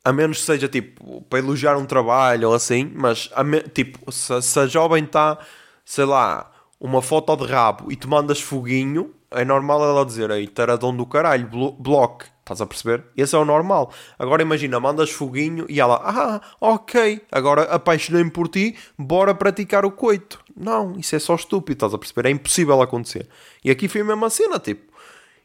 [0.08, 3.30] a menos que seja tipo para elogiar um trabalho ou assim, mas
[3.74, 5.38] tipo, se, se a jovem está,
[5.84, 10.48] sei lá, uma foto de rabo e tu mandas foguinho, é normal ela dizer: Ei,
[10.48, 13.04] taradão do caralho, bloco Estás a perceber?
[13.18, 13.92] Esse é o normal.
[14.18, 19.92] Agora imagina, mandas foguinho e ela, ah, ok, agora apaixonei-me por ti, bora praticar o
[19.92, 20.40] coito.
[20.56, 22.30] Não, isso é só estúpido, estás a perceber?
[22.30, 23.28] É impossível acontecer.
[23.66, 24.94] E aqui foi a mesma cena, tipo,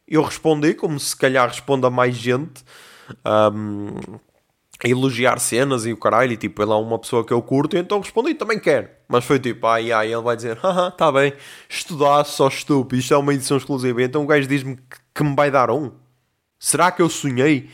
[0.07, 2.63] eu respondi, como se calhar responda mais gente,
[3.27, 4.21] um,
[4.85, 7.77] a elogiar cenas e o caralho, e tipo, ele é uma pessoa que eu curto,
[7.77, 8.89] então respondi, também quero.
[9.09, 11.33] Mas foi tipo, ai ai, ele vai dizer, haha, tá bem,
[11.69, 14.03] estudar só estúpido, isto é uma edição exclusiva.
[14.03, 15.93] Então o gajo diz-me que, que me vai dar um.
[16.59, 17.71] Será que eu sonhei?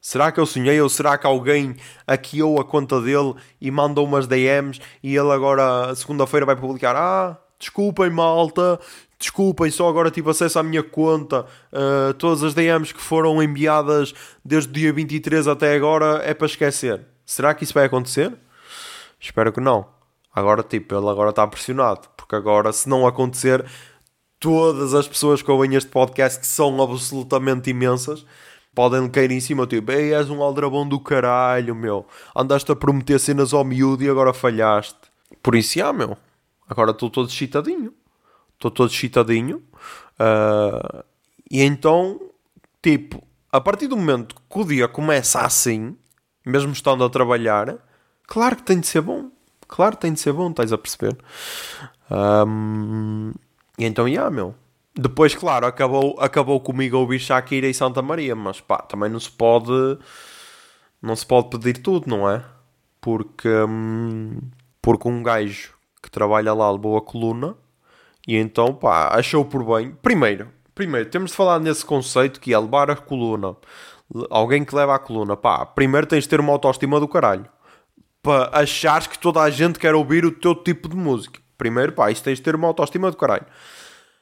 [0.00, 4.26] Será que eu sonhei ou será que alguém hackeou a conta dele e mandou umas
[4.26, 8.78] DMs e ele agora, segunda-feira, vai publicar: Ah, desculpem, malta,
[9.24, 11.46] desculpem, só agora tive acesso à minha conta.
[11.72, 16.46] Uh, todas as DMs que foram enviadas desde o dia 23 até agora é para
[16.46, 17.04] esquecer.
[17.24, 18.32] Será que isso vai acontecer?
[19.18, 19.86] Espero que não.
[20.34, 23.64] Agora, tipo, ele agora está pressionado, porque agora, se não acontecer,
[24.38, 28.26] todas as pessoas que ouvem este podcast, que são absolutamente imensas,
[28.74, 32.04] podem cair em cima, tipo, ei, és um aldrabão do caralho, meu.
[32.36, 34.98] Andaste a prometer cenas ao miúdo e agora falhaste.
[35.42, 36.16] Por isso, ah, meu.
[36.68, 37.94] Agora estou todo excitadinho.
[38.54, 39.62] Estou todo excitadinho.
[40.18, 41.04] Uh,
[41.50, 42.20] e então,
[42.82, 45.96] tipo, a partir do momento que o dia começa assim,
[46.44, 47.76] mesmo estando a trabalhar,
[48.26, 49.30] claro que tem de ser bom.
[49.68, 51.16] Claro que tem de ser bom, estás a perceber?
[52.10, 53.32] Um,
[53.78, 54.54] e então, yeah, meu.
[54.94, 59.30] Depois, claro, acabou, acabou comigo ouvir Shakira e Santa Maria, mas pá, também não se
[59.30, 59.72] pode.
[61.02, 62.44] Não se pode pedir tudo, não é?
[63.00, 63.48] Porque.
[63.48, 64.40] Hum,
[64.80, 67.56] porque um gajo que trabalha lá levou a coluna
[68.26, 69.92] e então, pá, achou por bem.
[70.02, 73.56] Primeiro, primeiro, temos de falar nesse conceito que é levar a coluna.
[74.30, 77.46] Alguém que leva a coluna, pá, primeiro tens de ter uma autoestima do caralho.
[78.22, 81.40] Para achares que toda a gente quer ouvir o teu tipo de música.
[81.58, 83.46] Primeiro, pá, isso tens de ter uma autoestima do caralho.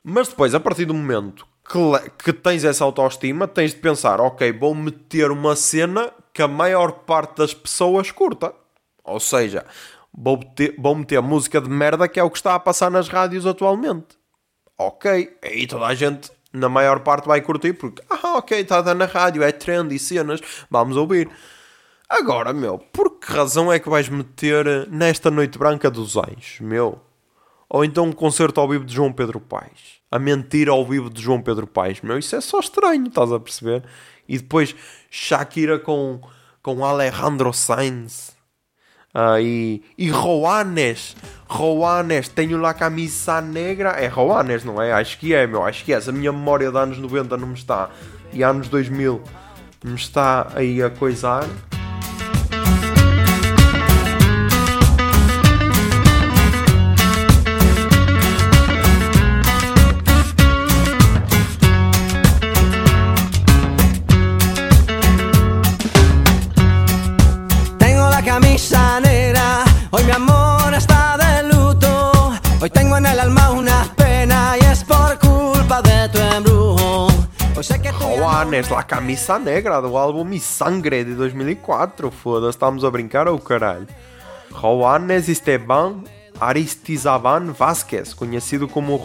[0.03, 4.53] Mas depois, a partir do momento que, que tens essa autoestima, tens de pensar: ok,
[4.53, 8.53] vou meter uma cena que a maior parte das pessoas curta.
[9.05, 9.65] Ou seja,
[10.13, 13.09] vou meter, vou meter música de merda que é o que está a passar nas
[13.09, 14.19] rádios atualmente.
[14.79, 18.83] Ok, aí toda a gente, na maior parte, vai curtir porque, ah, ok, está a
[18.83, 21.31] dar na rádio, é trend e cenas, vamos ouvir.
[22.09, 27.01] Agora, meu, por que razão é que vais meter nesta noite branca dos anjos, meu?
[27.71, 30.03] Ou então um concerto ao vivo de João Pedro Paes.
[30.11, 32.03] A mentira ao vivo de João Pedro Paes.
[32.03, 33.83] Meu, isso é só estranho, estás a perceber?
[34.29, 34.77] E depois
[35.09, 36.21] Shakira com,
[36.63, 38.32] com Alejandro Sainz.
[39.15, 41.17] Uh, e, e Roanes.
[41.47, 42.29] Roanes.
[42.29, 43.91] Tenho lá a camisa negra.
[43.91, 44.93] É Roanes, não é?
[44.93, 45.63] Acho que é, meu.
[45.65, 45.99] Acho que é.
[45.99, 47.91] A minha memória de anos 90 não me está.
[48.33, 49.23] E anos 2000
[49.85, 51.45] me está aí a coisar.
[77.67, 82.11] Juanes, La Camisa Negra, do álbum Mi Sangre de 2004.
[82.11, 83.87] Foda-se, estamos a brincar ou caralho?
[84.51, 86.03] Juanes Esteban
[86.41, 89.01] Aristizaban Vázquez, conhecido como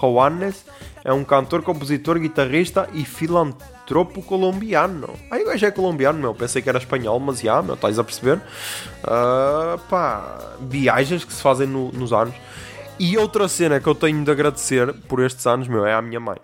[0.00, 0.64] Juanes,
[1.04, 5.10] é um cantor, compositor, guitarrista e filantropo colombiano.
[5.30, 6.34] Ai, o gajo é colombiano, meu.
[6.34, 8.40] Pensei que era espanhol, mas já, meu, estás a perceber?
[9.02, 12.34] Ah, pá, viagens que se fazem no- nos anos.
[12.98, 16.20] E outra cena que eu tenho de agradecer por estes anos, meu, é à minha
[16.20, 16.36] mãe.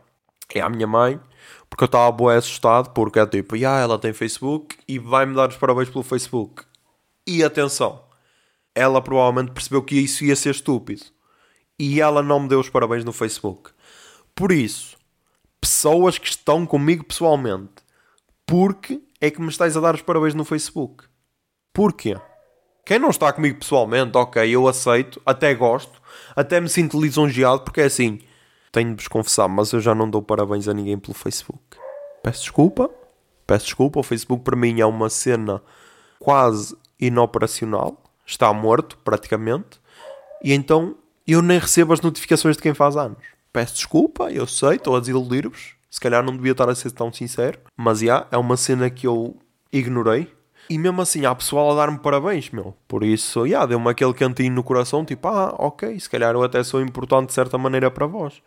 [0.55, 1.21] É à minha mãe,
[1.69, 5.49] porque eu estava bué assustado, porque é tipo, ah, ela tem Facebook e vai-me dar
[5.49, 6.65] os parabéns pelo Facebook.
[7.27, 8.03] E atenção,
[8.75, 11.03] ela provavelmente percebeu que isso ia ser estúpido.
[11.79, 13.71] E ela não me deu os parabéns no Facebook.
[14.35, 14.97] Por isso,
[15.61, 17.83] pessoas que estão comigo pessoalmente,
[18.47, 21.05] porque é que me estáis a dar os parabéns no Facebook?
[21.73, 22.17] Porquê?
[22.85, 26.01] Quem não está comigo pessoalmente, ok, eu aceito, até gosto,
[26.35, 28.21] até me sinto lisonjeado, porque é assim,
[28.73, 31.61] tenho de vos confessar, mas eu já não dou parabéns a ninguém pelo Facebook.
[32.23, 32.91] Peço desculpa,
[33.47, 35.63] peço desculpa, o Facebook para mim é uma cena
[36.19, 39.81] quase inoperacional, está morto praticamente,
[40.43, 43.19] e então eu nem recebo as notificações de quem faz anos.
[43.53, 47.13] Peço desculpa, eu sei, estou a desiludir-vos, se calhar não devia estar a ser tão
[47.13, 49.37] sincero, mas já, é uma cena que eu
[49.73, 50.33] ignorei.
[50.69, 52.77] E mesmo assim, há pessoal a dar-me parabéns, meu.
[52.87, 56.63] Por isso, já, deu-me aquele cantinho no coração, tipo, ah, ok, se calhar eu até
[56.63, 58.41] sou importante de certa maneira para vós.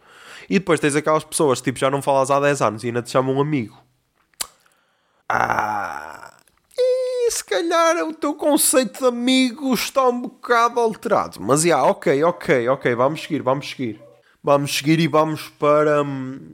[0.50, 3.10] E depois tens aquelas pessoas, tipo, já não falas há 10 anos e ainda te
[3.12, 3.78] chamam amigo.
[5.30, 6.34] Ah,
[6.78, 11.40] e se calhar o teu conceito de amigo está um bocado alterado.
[11.42, 14.02] Mas, já, ok, ok, ok, vamos seguir, vamos seguir.
[14.44, 16.04] Vamos seguir e vamos para...
[16.04, 16.52] hum,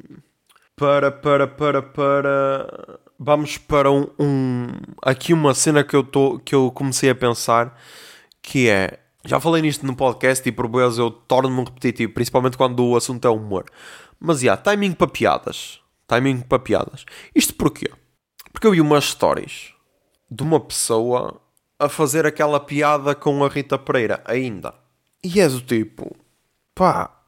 [0.75, 2.99] para, para, para, para.
[3.19, 4.67] Vamos para um, um-
[5.01, 7.77] aqui uma cena que eu, tô, que eu comecei a pensar
[8.41, 8.99] que é.
[9.25, 13.27] Já falei nisto no podcast e por vezes eu torno-me repetitivo, principalmente quando o assunto
[13.27, 13.65] é humor.
[14.19, 15.81] Mas já, timing para piadas.
[16.07, 17.05] Timing para piadas.
[17.35, 17.91] Isto porquê?
[18.51, 19.73] Porque eu vi umas stories
[20.31, 21.41] de uma pessoa
[21.77, 24.73] a fazer aquela piada com a Rita Pereira ainda.
[25.23, 26.15] E é do tipo,
[26.73, 27.19] pá,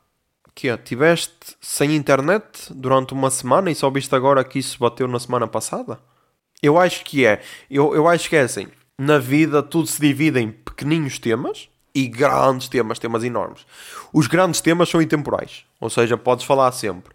[0.56, 5.08] que é, tiveste sem internet durante uma semana e só viste agora que isso bateu
[5.08, 6.00] na semana passada?
[6.62, 7.42] Eu acho que é.
[7.70, 8.68] Eu, eu acho que é assim.
[8.98, 13.66] Na vida tudo se divide em pequeninhos temas e grandes temas, temas enormes.
[14.14, 15.66] Os grandes temas são intemporais.
[15.80, 17.14] Ou seja, podes falar sempre.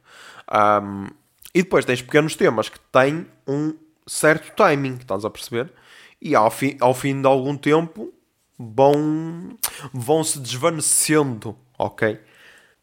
[0.48, 1.08] Ahm,
[1.54, 3.74] e depois tens pequenos temas que têm um
[4.06, 5.72] certo timing, estás a perceber?
[6.20, 8.12] E ao fim, ao fim de algum tempo
[8.58, 9.56] vão,
[9.92, 12.20] vão se desvanecendo, ok?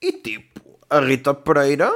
[0.02, 1.92] E tipo, a Rita Pereira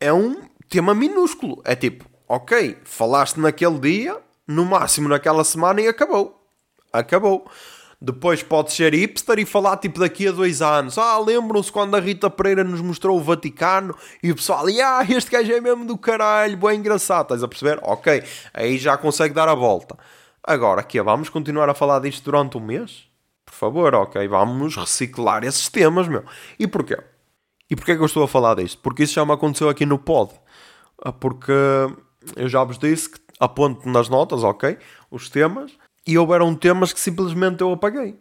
[0.00, 1.62] é um tema minúsculo.
[1.64, 6.46] É tipo, ok, falaste naquele dia, no máximo naquela semana e acabou.
[6.92, 7.50] Acabou.
[8.00, 10.96] Depois pode ser hipster e falar tipo daqui a dois anos.
[10.98, 15.30] Ah, lembram-se quando a Rita Pereira nos mostrou o Vaticano e o pessoal, ah, este
[15.30, 17.22] gajo é mesmo do caralho, bem engraçado.
[17.22, 17.80] Estás a perceber?
[17.82, 18.22] Ok,
[18.54, 19.98] aí já consegue dar a volta.
[20.44, 23.08] Agora, aqui vamos continuar a falar disto durante um mês?
[23.44, 26.24] Por favor, ok, vamos reciclar esses temas, meu.
[26.58, 26.96] E porquê?
[27.68, 28.78] E porquê que eu estou a falar disto?
[28.80, 30.32] Porque isso já me aconteceu aqui no pod.
[31.02, 31.52] Ah, Porque
[32.36, 34.78] eu já vos disse que aponto nas notas, ok?
[35.10, 35.72] Os temas.
[36.08, 38.16] E houveram temas que simplesmente eu apaguei.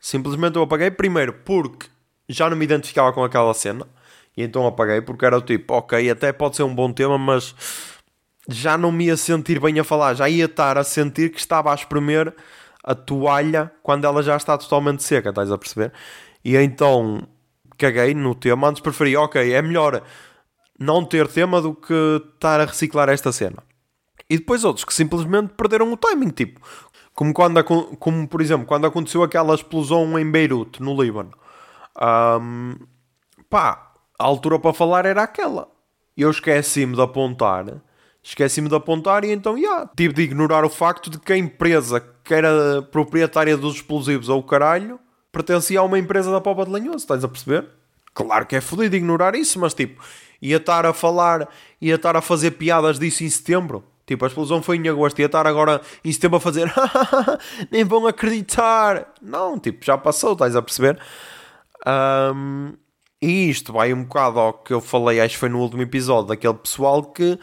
[0.00, 0.90] Simplesmente eu apaguei.
[0.90, 1.86] Primeiro porque
[2.26, 3.86] já não me identificava com aquela cena.
[4.34, 7.54] E então apaguei porque era o tipo, ok, até pode ser um bom tema, mas
[8.48, 10.14] já não me ia sentir bem a falar.
[10.14, 12.34] Já ia estar a sentir que estava a espremer
[12.82, 15.92] a toalha quando ela já está totalmente seca, estás a perceber?
[16.42, 17.28] E então
[17.76, 18.70] caguei no tema.
[18.70, 20.02] Antes preferi, ok, é melhor
[20.80, 23.62] não ter tema do que estar a reciclar esta cena.
[24.28, 26.60] E depois outros que simplesmente perderam o timing, tipo,
[27.16, 31.32] como, quando, como por exemplo, quando aconteceu aquela explosão em Beirute, no Líbano.
[31.98, 32.74] Ahm,
[33.48, 35.66] pá, a altura para falar era aquela.
[36.14, 37.80] Eu esqueci-me de apontar,
[38.22, 42.00] esqueci-me de apontar e então, já, tive de ignorar o facto de que a empresa
[42.22, 45.00] que era proprietária dos explosivos ou o caralho
[45.32, 47.66] pertencia a uma empresa da Popa de Lanhoso, estás a perceber?
[48.12, 50.02] Claro que é fodido ignorar isso, mas tipo,
[50.40, 51.48] ia estar a falar,
[51.80, 53.84] ia estar a fazer piadas disso em setembro.
[54.06, 56.72] Tipo, a explosão foi em agosto, ia estar agora em setembro a fazer
[57.70, 59.12] nem vão acreditar.
[59.20, 61.00] Não, tipo, já passou, estás a perceber?
[61.84, 62.74] Ahm,
[63.20, 66.28] e isto vai um bocado ao que eu falei, acho que foi no último episódio,
[66.28, 67.38] daquele pessoal que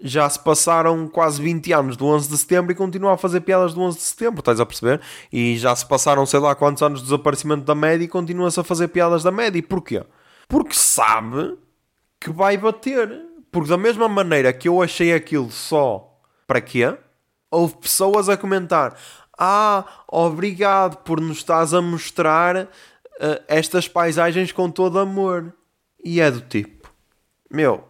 [0.00, 3.72] já se passaram quase 20 anos do 11 de setembro e continua a fazer piadas
[3.72, 5.00] do 11 de setembro, estás a perceber?
[5.32, 8.64] E já se passaram sei lá quantos anos do desaparecimento da média e continua-se a
[8.64, 9.58] fazer piadas da média.
[9.58, 10.04] E porquê?
[10.48, 11.56] Porque sabe
[12.20, 13.25] que vai bater.
[13.56, 16.14] Porque da mesma maneira que eu achei aquilo só
[16.46, 16.94] para quê?
[17.50, 18.94] Houve pessoas a comentar
[19.38, 22.68] Ah, obrigado por nos estás a mostrar uh,
[23.48, 25.54] estas paisagens com todo amor.
[26.04, 26.90] E é do tipo,
[27.50, 27.82] meu,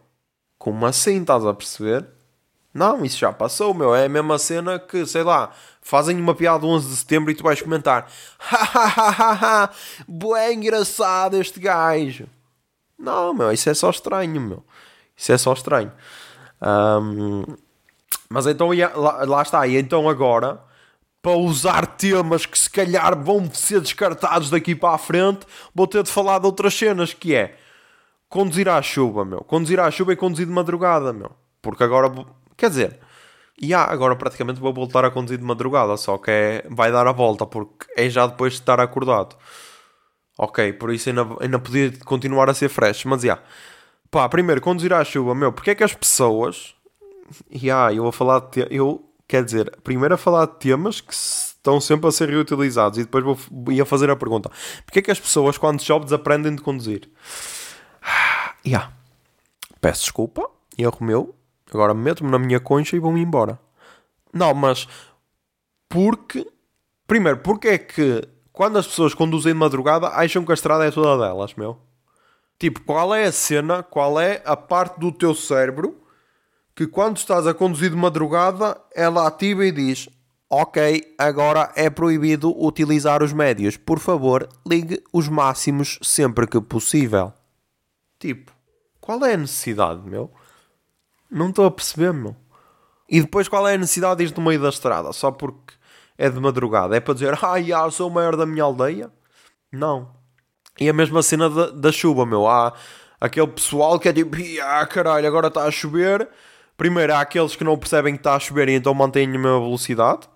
[0.56, 2.06] como assim estás a perceber?
[2.72, 3.92] Não, isso já passou, meu.
[3.92, 5.50] É a mesma cena que, sei lá,
[5.82, 9.70] fazem uma piada 11 de setembro e tu vais comentar: Hahaha,
[10.06, 12.28] bué engraçado este gajo.
[12.96, 14.64] Não, meu, isso é só estranho, meu.
[15.16, 15.92] Isso é só estranho.
[16.60, 17.44] Um,
[18.28, 19.66] mas então, lá, lá está.
[19.66, 20.60] E então agora,
[21.22, 26.02] para usar temas que se calhar vão ser descartados daqui para a frente, vou ter
[26.02, 27.56] de falar de outras cenas, que é
[28.28, 29.40] conduzir à chuva, meu.
[29.40, 31.30] Conduzir à chuva e conduzir de madrugada, meu.
[31.62, 32.10] Porque agora
[32.56, 32.98] Quer dizer,
[33.60, 37.06] e yeah, agora praticamente vou voltar a conduzir de madrugada, só que é, vai dar
[37.06, 39.36] a volta, porque é já depois de estar acordado.
[40.38, 43.26] Ok, por isso ainda, ainda podia continuar a ser fresh, mas já.
[43.26, 43.42] Yeah.
[44.10, 46.74] Pá, primeiro, conduzir à chuva, meu, porque é que as pessoas.
[47.52, 48.50] Yeah, eu vou falar de.
[48.50, 48.68] Te...
[48.70, 53.02] Eu, quer dizer, primeiro a falar de temas que estão sempre a ser reutilizados e
[53.02, 53.36] depois vou
[53.72, 54.48] ia fazer a pergunta:
[54.84, 57.08] porque é que as pessoas, quando jovens, aprendem de conduzir?
[58.64, 58.92] Yeah.
[59.80, 61.36] Peço desculpa, erro meu,
[61.72, 63.58] Agora meto-me na minha concha e vou-me embora.
[64.32, 64.86] Não, mas
[65.88, 66.46] porque.
[67.06, 70.90] Primeiro, porque é que quando as pessoas conduzem de madrugada acham que a estrada é
[70.90, 71.78] toda delas, meu?
[72.58, 76.02] Tipo, qual é a cena, qual é a parte do teu cérebro
[76.74, 80.08] que quando estás a conduzir de madrugada ela ativa e diz:
[80.48, 83.76] Ok, agora é proibido utilizar os médios.
[83.76, 87.32] Por favor, ligue os máximos sempre que possível.
[88.18, 88.52] Tipo,
[89.00, 90.30] qual é a necessidade, meu?
[91.30, 92.36] Não estou a perceber, meu.
[93.08, 95.12] E depois qual é a necessidade de ir no meio da estrada?
[95.12, 95.74] Só porque
[96.18, 96.96] é de madrugada?
[96.96, 99.10] É para dizer, ah, já, sou o maior da minha aldeia?
[99.72, 100.15] Não.
[100.78, 102.46] E a mesma cena da, da chuva, meu.
[102.46, 102.74] Há
[103.20, 106.28] aquele pessoal que é tipo, ah, caralho, agora está a chover.
[106.76, 109.60] Primeiro há aqueles que não percebem que está a chover e então mantêm a mesma
[109.60, 110.28] velocidade.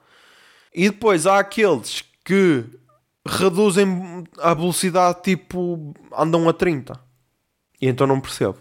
[0.75, 2.65] E depois há aqueles que
[3.27, 6.99] reduzem a velocidade, tipo, andam a 30.
[7.81, 8.57] E então não percebo.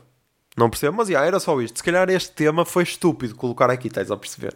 [0.57, 1.77] Não percebo, mas já, era só isto.
[1.77, 4.55] Se calhar este tema foi estúpido colocar aqui, estás a perceber?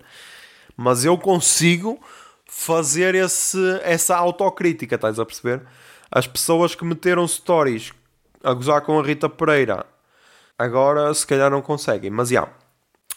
[0.76, 2.00] Mas eu consigo
[2.46, 5.62] fazer esse, essa autocrítica, estás a perceber?
[6.16, 7.92] As pessoas que meteram stories
[8.44, 9.84] a gozar com a Rita Pereira
[10.56, 12.12] agora se calhar não conseguem.
[12.12, 12.48] Mas já,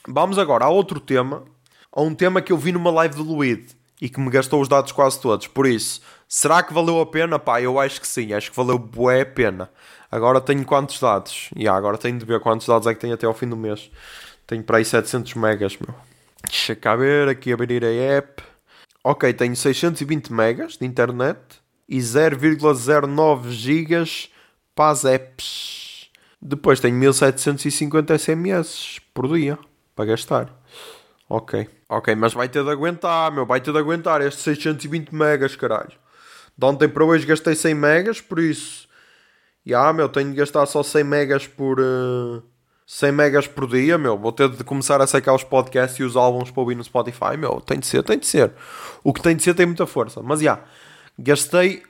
[0.09, 1.45] vamos agora a outro tema,
[1.93, 4.69] a um tema que eu vi numa live do Luíde e que me gastou os
[4.69, 5.47] dados quase todos.
[5.47, 7.39] Por isso, será que valeu a pena?
[7.39, 9.71] Pá, eu acho que sim, acho que valeu bué a pena.
[10.11, 11.51] Agora tenho quantos dados?
[11.55, 13.59] E yeah, agora tenho de ver quantos dados é que tenho até ao fim do
[13.59, 13.91] mês.
[14.47, 15.95] Tenho para aí 700 megas, meu.
[16.49, 18.43] Deixa cá ver, aqui abrir a app.
[19.05, 21.39] Ok, tenho 620 megas de internet
[21.89, 24.31] e 0,09 gigas
[24.75, 26.11] para as apps.
[26.41, 29.59] Depois tenho 1750 SMS por dia
[29.95, 30.53] para gastar.
[31.29, 31.69] Ok.
[31.89, 33.47] Ok, mas vai ter de aguentar, meu.
[33.47, 35.93] Vai ter de aguentar estes 620 megas, caralho.
[36.57, 38.87] De ontem para hoje gastei 100 megas, por isso
[39.67, 41.81] e ah, meu, tenho de gastar só 100 megas por.
[41.81, 42.41] Uh,
[42.87, 44.17] 100 megas por dia, meu.
[44.17, 47.37] Vou ter de começar a sacar os podcasts e os álbuns para ouvir no Spotify,
[47.37, 47.61] meu.
[47.61, 48.53] Tem de ser, tem de ser.
[49.03, 50.23] O que tem de ser tem muita força.
[50.23, 50.69] Mas já, yeah,
[51.19, 51.83] gastei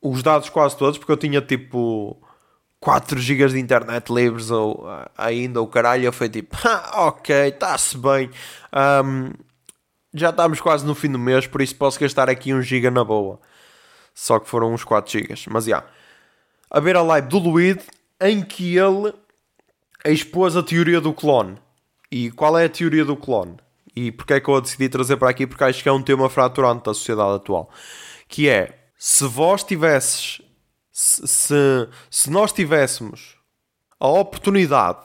[0.00, 2.20] os dados quase todos porque eu tinha tipo
[2.80, 6.04] 4 GB de internet livres ou uh, ainda o caralho.
[6.04, 8.30] Eu fui tipo, ah, ok, está-se bem.
[9.04, 9.30] Um,
[10.14, 13.04] já estamos quase no fim do mês, por isso posso gastar aqui 1 GB na
[13.04, 13.40] boa.
[14.14, 15.34] Só que foram uns 4 GB.
[15.50, 15.78] Mas já.
[15.78, 16.02] Yeah
[16.72, 17.84] a ver a live do Luíde
[18.18, 19.12] em que ele
[20.06, 21.58] expôs a teoria do clone.
[22.10, 23.56] E qual é a teoria do clone?
[23.94, 25.46] E porque é que eu a decidi trazer para aqui?
[25.46, 27.70] Porque acho que é um tema fraturante da sociedade atual.
[28.32, 30.40] Que é, se vós tivesses,
[30.90, 31.26] se,
[32.10, 33.36] se, nós tivéssemos
[34.00, 35.04] a oportunidade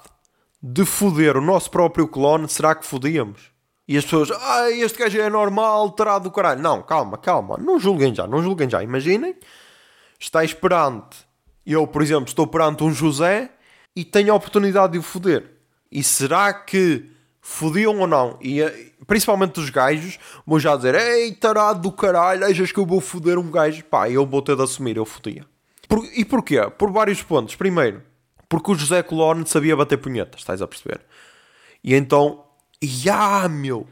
[0.64, 3.52] de foder o nosso próprio clone, será que fodíamos?
[3.86, 6.62] E as pessoas, ah, este gajo é normal, terá do caralho.
[6.62, 8.82] Não, calma, calma, não julguem já, não julguem já.
[8.82, 9.36] Imaginem,
[10.18, 11.28] está esperante
[11.68, 13.52] eu, por exemplo, estou perante um José
[13.94, 15.52] e tenho a oportunidade de o foder.
[15.92, 17.12] E será que
[17.42, 18.40] fodiam ou não?
[18.42, 18.62] E
[19.08, 23.40] principalmente os gajos vão já dizer: Ei, tarado do caralho, achas que eu vou foder
[23.40, 23.84] um gajo?
[23.86, 25.46] Pá, eu vou ter de assumir, eu fodia.
[25.88, 26.62] Por, e porquê?
[26.78, 27.56] Por vários pontos.
[27.56, 28.04] Primeiro,
[28.50, 31.02] porque o José Colón sabia bater punhetas, estás a perceber?
[31.84, 32.44] E então,
[32.84, 33.88] ya meu,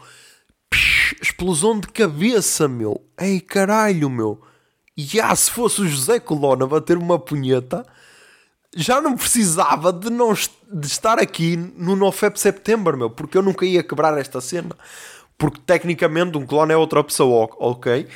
[0.69, 4.41] psh, explosão de cabeça, meu, ei caralho, meu.
[5.21, 7.85] Ah, se fosse o José Colonna a bater uma punheta,
[8.75, 13.65] já não precisava de, não, de estar aqui no NoFap September, meu, porque eu nunca
[13.65, 14.75] ia quebrar esta cena.
[15.37, 18.07] Porque tecnicamente um clone é outra pessoa, ok?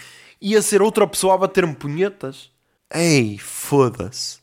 [0.41, 2.51] Ia ser outra pessoa a bater-me punhetas.
[2.93, 4.39] Ei, foda-se.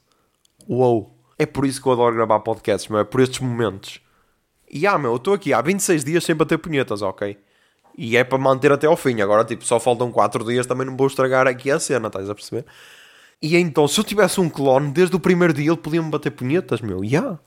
[0.68, 1.14] Uou.
[1.38, 3.00] É por isso que eu adoro gravar podcasts, meu.
[3.00, 4.00] É por estes momentos.
[4.70, 7.38] E ah, meu, eu estou aqui há 26 dias sem bater punhetas, ok?
[7.96, 9.20] E é para manter até ao fim.
[9.20, 12.34] Agora, tipo, só faltam 4 dias, também não vou estragar aqui a cena, estás a
[12.34, 12.64] perceber?
[13.42, 16.80] E então, se eu tivesse um clone, desde o primeiro dia ele podia-me bater punhetas,
[16.80, 17.04] meu.
[17.04, 17.20] Ya.
[17.20, 17.38] Yeah.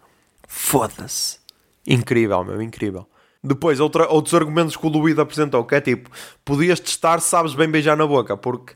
[0.48, 1.40] Foda-se.
[1.86, 3.08] Incrível, meu, incrível.
[3.44, 6.10] Depois, outra, outros argumentos que o Luído apresentou, que é tipo,
[6.44, 8.74] podias testar sabes bem beijar na boca, porque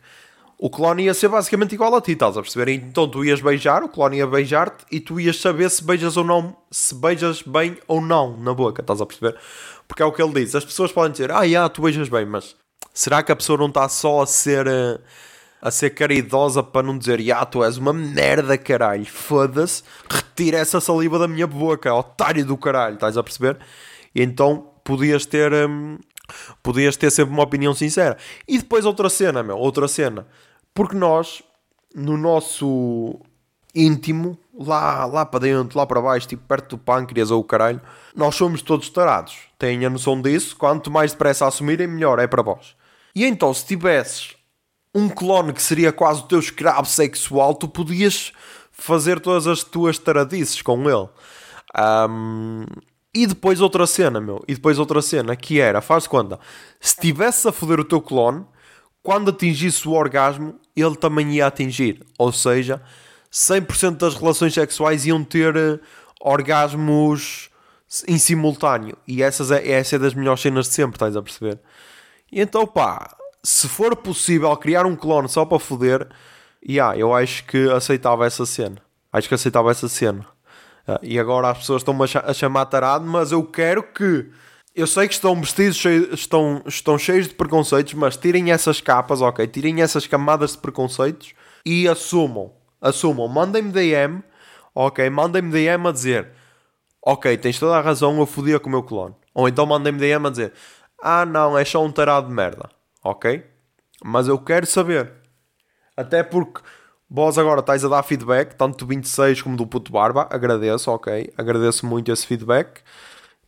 [0.58, 2.72] o clone ia ser basicamente igual a ti, estás a perceber?
[2.72, 6.24] Então tu ias beijar, o clone ia beijar-te e tu ias saber se beijas ou
[6.24, 9.38] não, se beijas bem ou não na boca, estás a perceber?
[9.88, 10.56] Porque é o que ele diz.
[10.56, 12.56] As pessoas podem dizer, ah, yeah, tu beijas bem, mas
[12.94, 15.00] será que a pessoa não está só a ser eh,
[15.64, 20.82] a ser caridosa para não dizer, ah, tu és uma merda, caralho, foda-se, retira essa
[20.82, 23.58] saliva da minha boca, otário do caralho, estás a perceber?
[24.14, 25.54] E então podias ter.
[25.54, 25.98] Hum,
[26.62, 28.18] podias ter sempre uma opinião sincera.
[28.46, 30.28] E depois outra cena, meu, outra cena.
[30.74, 31.42] Porque nós,
[31.96, 33.22] no nosso
[33.74, 37.80] íntimo, lá, lá para dentro, lá para baixo, tipo perto do pâncreas ou o caralho,
[38.14, 39.38] nós somos todos tarados.
[39.58, 40.58] Tenha noção disso.
[40.58, 42.76] Quanto mais depressa assumirem, melhor é para vós.
[43.16, 44.36] E então, se tivesses
[44.94, 48.32] um clone que seria quase o teu escravo sexual, tu podias
[48.72, 51.10] fazer todas as tuas taradices com ele.
[52.10, 52.66] Um,
[53.14, 54.44] e depois outra cena, meu.
[54.48, 56.40] E depois outra cena, que era, faz conta,
[56.80, 58.46] se estivesse a foder o teu clone,
[59.02, 62.06] quando atingisse o orgasmo, ele também ia atingir.
[62.18, 62.82] Ou seja,
[63.32, 65.80] 100% das relações sexuais iam ter uh,
[66.20, 67.50] orgasmos
[68.08, 68.98] em simultâneo.
[69.08, 71.60] E essas é, essa é das melhores cenas de sempre, estás a perceber?
[72.32, 76.08] E então, pá, se for possível criar um clone só para foder,
[76.68, 78.78] yeah, eu acho que aceitava essa cena.
[79.12, 80.26] Acho que aceitava essa cena.
[80.88, 84.30] Uh, e agora as pessoas estão-me a, chamar tarado, mas eu quero que.
[84.76, 89.22] Eu sei que estão vestidos, cheios, estão, estão cheios de preconceitos, mas tirem essas capas,
[89.22, 89.46] ok?
[89.46, 91.34] Tirem essas camadas de preconceitos
[91.66, 92.52] e assumam.
[92.82, 93.28] Assumam.
[93.28, 94.24] Mandem-me DM,
[94.74, 95.10] ok?
[95.10, 96.32] Mandem-me DM a dizer:
[97.06, 99.14] Ok, tens toda a razão, eu fodia com o meu clone.
[99.34, 100.54] Ou então mandem-me DM a dizer:
[101.02, 102.70] Ah, não, é só um tarado de merda,
[103.04, 103.46] ok?
[104.04, 105.14] Mas eu quero saber.
[105.96, 106.62] Até porque
[107.16, 110.28] Vós agora estáis a dar feedback, tanto do 26 como do Puto Barba.
[110.32, 111.32] Agradeço, ok.
[111.38, 112.82] Agradeço muito esse feedback.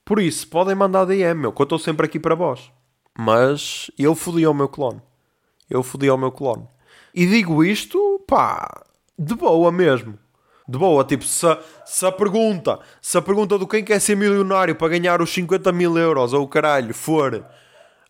[0.06, 2.72] Por isso, podem mandar DM, meu, que eu estou sempre aqui para vós.
[3.18, 5.02] Mas eu fodi ao meu clone.
[5.68, 6.68] Eu fodi ao meu clone.
[7.12, 8.84] E digo isto, pá,
[9.18, 10.20] de boa mesmo.
[10.70, 11.48] De boa, tipo, se,
[11.86, 15.72] se a pergunta, se a pergunta do quem quer ser milionário para ganhar os 50
[15.72, 17.44] mil euros ou o caralho for.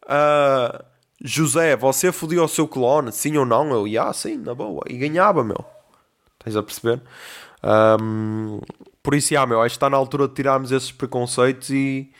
[0.04, 0.84] Uh,
[1.26, 3.72] José, você fodia o seu clone, sim ou não?
[3.72, 4.84] Eu, ia, sim, na boa.
[4.88, 5.66] E ganhava, meu.
[6.38, 7.02] Estás a perceber?
[8.00, 8.62] Um,
[9.02, 12.12] por isso, já, meu, acho que está na altura de tirarmos esses preconceitos e,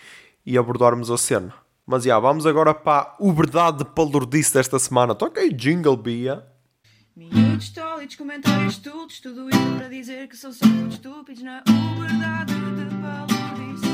[0.44, 1.54] e abordarmos a cena.
[1.86, 5.14] Mas, já, vamos agora para o verdade de palurdice desta semana.
[5.14, 6.44] Toca aí, Jingle Bia.
[7.16, 11.64] Minutos, tólitos, comentários, tudo, tudo isso para dizer que são só muito estúpidos na
[12.00, 13.86] verdade de palurdice.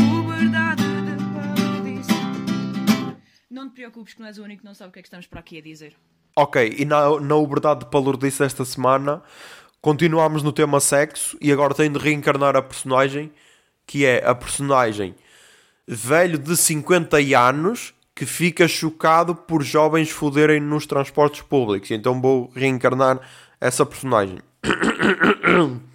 [0.00, 0.93] O verdade
[3.54, 5.08] não te preocupes que não és o único que não sabe o que é que
[5.08, 5.96] estamos para aqui a dizer.
[6.36, 9.22] Ok, e na, na Uberdade de Palurdice esta semana
[9.80, 13.32] continuamos no tema sexo e agora tenho de reencarnar a personagem
[13.86, 15.14] que é a personagem
[15.86, 21.90] velho de 50 anos que fica chocado por jovens foderem nos transportes públicos.
[21.90, 23.20] Então vou reencarnar
[23.60, 24.38] essa personagem.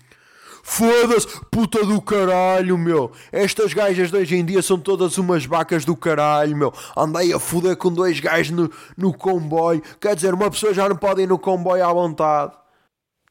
[0.70, 3.12] Foda-se, puta do caralho, meu.
[3.32, 6.72] Estas gajas de hoje em dia são todas umas vacas do caralho, meu.
[6.96, 9.82] Andei a foder com dois gajos no, no comboio.
[10.00, 12.54] Quer dizer, uma pessoa já não pode ir no comboio à vontade.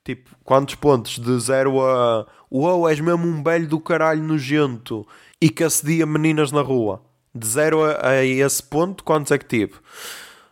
[0.05, 1.17] Tipo, quantos pontos?
[1.17, 2.27] De 0 a.
[2.51, 5.07] Uou, és mesmo um velho do caralho nojento.
[5.41, 7.01] E que assedia meninas na rua.
[7.33, 9.75] De 0 a, a, esse ponto, quantos é que tive?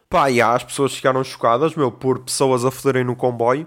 [0.09, 3.67] Pá, e as pessoas ficaram chocadas, meu, por pessoas a foderem no comboio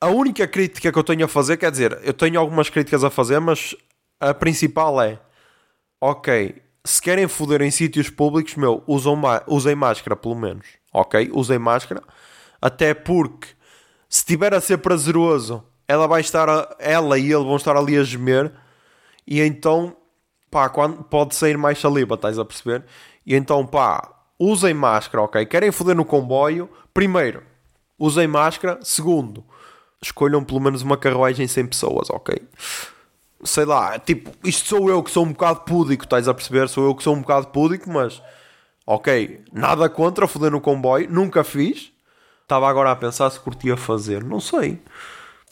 [0.00, 3.10] a única crítica que eu tenho a fazer, quer dizer, eu tenho algumas críticas a
[3.10, 3.74] fazer, mas
[4.20, 5.18] a principal é:
[6.00, 11.30] ok, se querem foder em sítios públicos, meu, usam usem máscara pelo menos, ok?
[11.32, 12.02] Usem máscara,
[12.62, 13.48] até porque
[14.08, 17.98] se tiver a ser prazeroso, ela vai estar, a, ela e ele vão estar ali
[17.98, 18.52] a gemer,
[19.26, 19.96] e então,
[20.50, 22.84] pá, quando, pode sair mais saliva, estás a perceber?
[23.26, 25.44] E então, pá, usem máscara, ok?
[25.44, 27.42] Querem foder no comboio, primeiro,
[27.98, 29.44] usem máscara, segundo
[30.02, 32.36] escolham pelo menos uma carruagem sem pessoas, ok?
[33.44, 36.68] Sei lá, tipo, isto sou eu que sou um bocado púdico, estás a perceber?
[36.68, 38.20] Sou eu que sou um bocado púdico, mas
[38.86, 41.92] ok, nada contra foder no comboio, nunca fiz.
[42.42, 44.82] Estava agora a pensar se curtia fazer, não sei.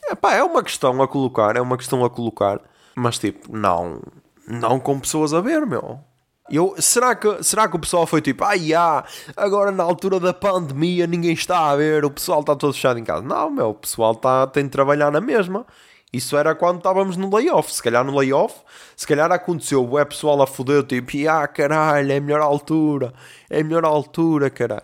[0.08, 2.60] É pá, é uma questão a colocar, é uma questão a colocar,
[2.94, 4.00] mas tipo, não,
[4.46, 6.00] não com pessoas a ver, meu.
[6.48, 9.04] Eu, será, que, será que o pessoal foi tipo, ai ah,
[9.36, 13.04] agora na altura da pandemia ninguém está a ver, o pessoal está todo fechado em
[13.04, 13.22] casa?
[13.22, 15.66] Não, meu, o pessoal está, tem de trabalhar na mesma.
[16.12, 17.72] Isso era quando estávamos no layoff.
[17.72, 18.54] Se calhar no layoff,
[18.96, 23.12] se calhar aconteceu o pessoal a foder, tipo, ah, caralho, é a melhor altura,
[23.50, 24.82] é a melhor altura, caralho.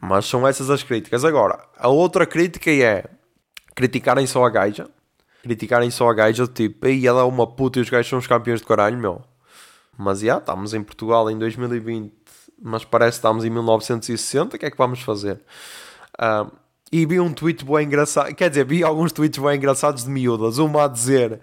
[0.00, 1.24] Mas são essas as críticas.
[1.24, 3.04] Agora, a outra crítica é
[3.74, 4.88] criticarem só a gaja.
[5.42, 8.26] Criticarem só a gaja, tipo, ei, ela é uma puta e os gajos são os
[8.26, 9.22] campeões de caralho, meu.
[9.96, 12.12] Mas já, estamos em Portugal em 2020,
[12.62, 15.40] mas parece que estamos em 1960, o que é que vamos fazer?
[16.92, 20.58] E vi um tweet bem engraçado, quer dizer, vi alguns tweets bem engraçados de miúdas.
[20.58, 21.40] Uma a dizer,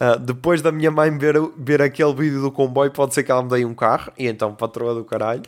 [0.00, 3.42] ah, depois da minha mãe ver, ver aquele vídeo do comboio, pode ser que ela
[3.42, 5.42] me dê um carro, e então patroa do caralho.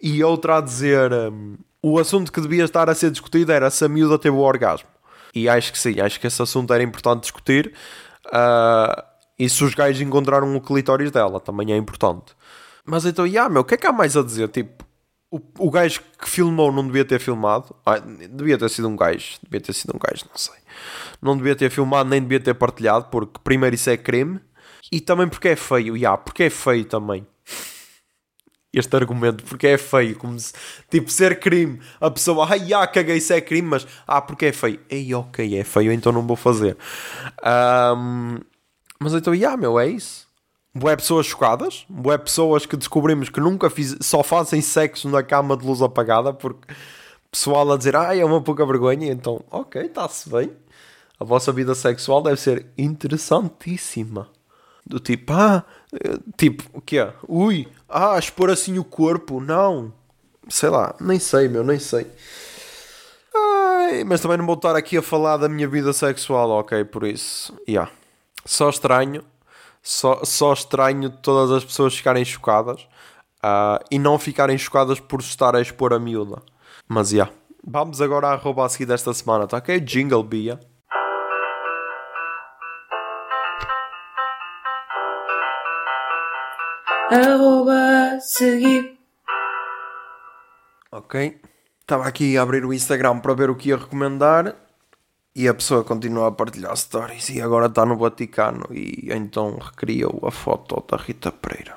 [0.00, 3.84] E outra a dizer, um, o assunto que devia estar a ser discutido era se
[3.84, 4.88] a miúda teve o orgasmo.
[5.34, 7.72] E acho que sim, acho que esse assunto era importante discutir.
[8.32, 9.04] Ah,
[9.38, 12.34] e se os gajos encontraram o clitóris dela, também é importante.
[12.84, 14.48] Mas então, yeah, meu, o que é que há mais a dizer?
[14.48, 14.84] Tipo,
[15.32, 17.74] o, o gajo que filmou não devia ter filmado.
[17.86, 19.38] Ah, devia ter sido um gajo.
[19.42, 20.56] Devia ter sido um gajo, não sei.
[21.22, 24.40] Não devia ter filmado, nem devia ter partilhado, porque primeiro isso é crime.
[24.90, 25.96] E também porque é feio.
[25.96, 27.26] Yeah, porque é feio também.
[28.74, 30.16] Este argumento, porque é feio.
[30.16, 30.52] Como se,
[30.90, 31.80] tipo, ser crime.
[31.98, 34.80] A pessoa, ai, ah, caguei, isso é crime, mas, ah, porque é feio.
[34.90, 36.76] Ei, ok, é feio, então não vou fazer.
[37.42, 38.38] Ahm,
[39.02, 40.26] mas então, yeah, meu, é isso.
[40.74, 45.56] Boé pessoas chocadas, boé pessoas que descobrimos que nunca fiz, só fazem sexo na cama
[45.56, 46.72] de luz apagada, porque
[47.30, 50.50] pessoal a dizer, ai, é uma pouca vergonha, então, ok, está-se bem.
[51.18, 54.28] A vossa vida sexual deve ser interessantíssima.
[54.84, 57.12] Do tipo, ah, eh, tipo, o que é?
[57.28, 59.92] Ui, ah, expor assim o corpo, não.
[60.48, 62.06] Sei lá, nem sei, meu, nem sei.
[63.34, 66.84] Ai, mas também não vou estar aqui a falar da minha vida sexual, ok?
[66.84, 67.90] Por isso, yeah.
[68.44, 69.24] Só estranho,
[69.82, 72.86] só, só estranho todas as pessoas ficarem chocadas
[73.42, 76.42] ah, e não ficarem chocadas por estar a expor a miúda.
[76.88, 77.16] Mas, já.
[77.16, 77.42] Yeah.
[77.64, 79.78] Vamos agora à arroba a seguir desta semana, tá ok?
[79.78, 80.58] Jingle Bia.
[87.08, 88.98] Arroba seguir.
[90.90, 91.40] Ok.
[91.80, 94.56] Estava aqui a abrir o Instagram para ver o que ia recomendar
[95.34, 100.20] e a pessoa continua a partilhar stories e agora está no Vaticano e então recriou
[100.26, 101.76] a foto da Rita Pereira.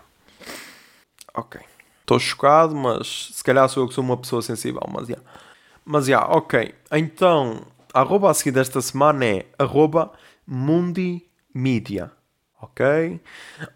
[1.33, 1.59] Ok.
[2.01, 5.17] Estou chocado, mas se calhar sou eu que sou uma pessoa sensível, mas já.
[5.83, 6.73] Mas já, ok.
[6.91, 7.61] Então,
[7.93, 10.11] a arroba a seguir desta semana é arroba
[10.45, 11.23] Mundi.
[12.61, 13.21] Ok?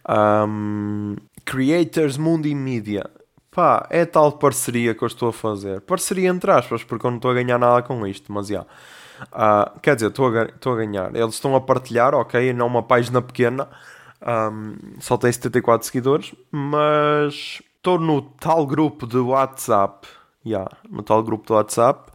[0.07, 1.15] Um,
[1.45, 3.09] Creators Mundi Media.
[3.51, 5.81] Pá, é tal parceria que eu estou a fazer.
[5.81, 8.65] Parceria entre aspas, porque eu não estou a ganhar nada com isto, mas já.
[9.31, 10.41] Uh, quer dizer, estou a,
[10.73, 11.15] a ganhar.
[11.15, 12.53] Eles estão a partilhar, ok?
[12.53, 13.67] Não uma página pequena.
[14.21, 20.07] Um, só tem 74 seguidores, mas estou no tal grupo de WhatsApp.
[20.45, 22.11] Yeah, no tal grupo de WhatsApp.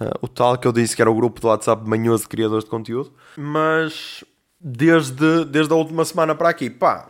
[0.00, 2.64] Uh, o tal que eu disse que era o grupo de WhatsApp manhoso de criadores
[2.64, 3.12] de conteúdo.
[3.36, 4.24] Mas
[4.60, 7.08] desde, desde a última semana para aqui, pá,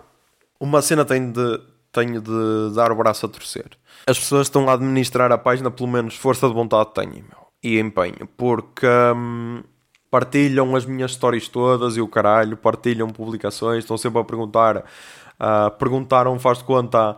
[0.60, 3.70] uma cena tem de, tenho de dar o braço a torcer.
[4.06, 7.45] As pessoas estão a administrar a página, pelo menos força de vontade têm, meu.
[7.66, 9.60] E empenho, porque hum,
[10.08, 14.84] partilham as minhas histórias todas e o caralho, partilham publicações, estão sempre a perguntar.
[15.40, 17.16] Uh, perguntaram, faz de conta,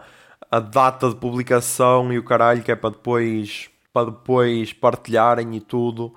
[0.51, 5.61] a data de publicação e o caralho, que é para depois, para depois partilharem e
[5.61, 6.15] tudo.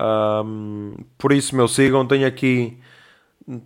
[0.00, 2.80] Um, por isso, meu, sigam, tenho aqui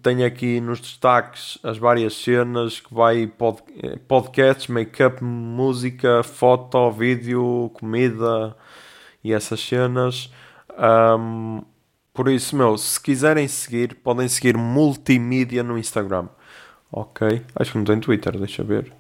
[0.03, 3.63] tenho aqui nos destaques as várias cenas que vai pod,
[4.09, 8.57] podcasts, make-up, música, foto, vídeo, comida
[9.29, 10.31] e essas cenas.
[10.79, 11.63] Um,
[12.13, 16.29] por isso, meu, se quiserem seguir, podem seguir multimídia no Instagram.
[16.91, 17.45] Ok?
[17.55, 18.93] Acho que não tem Twitter, deixa ver.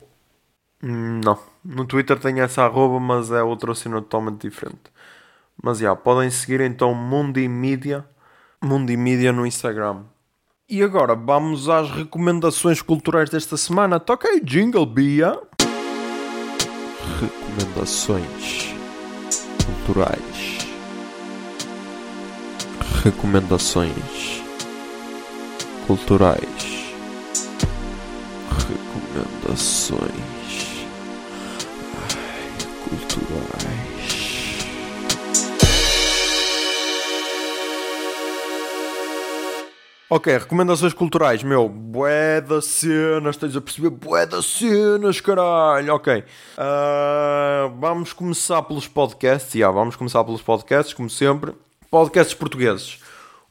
[0.83, 4.93] Hum, Não, no Twitter tem essa arroba, mas é outra cena totalmente diferente.
[5.61, 8.05] Mas já, podem seguir então Mundimídia,
[8.63, 10.05] Mundimídia no Instagram.
[10.69, 13.99] E agora vamos às recomendações culturais desta semana.
[13.99, 15.41] Toca aí, Jingle Bia.
[17.21, 18.78] Recomendações
[19.89, 20.59] culturais.
[23.03, 24.43] Recomendações
[25.87, 26.93] culturais.
[28.51, 30.03] Recomendações
[31.95, 32.49] ai,
[32.85, 33.68] culturais.
[40.11, 46.25] Ok, recomendações culturais, meu, bué das cenas, tens a perceber, bué das cenas, caralho, ok.
[46.57, 51.53] Ah, vamos começar pelos podcasts, já, vamos começar pelos podcasts, como sempre.
[51.91, 53.01] Podcasts portugueses.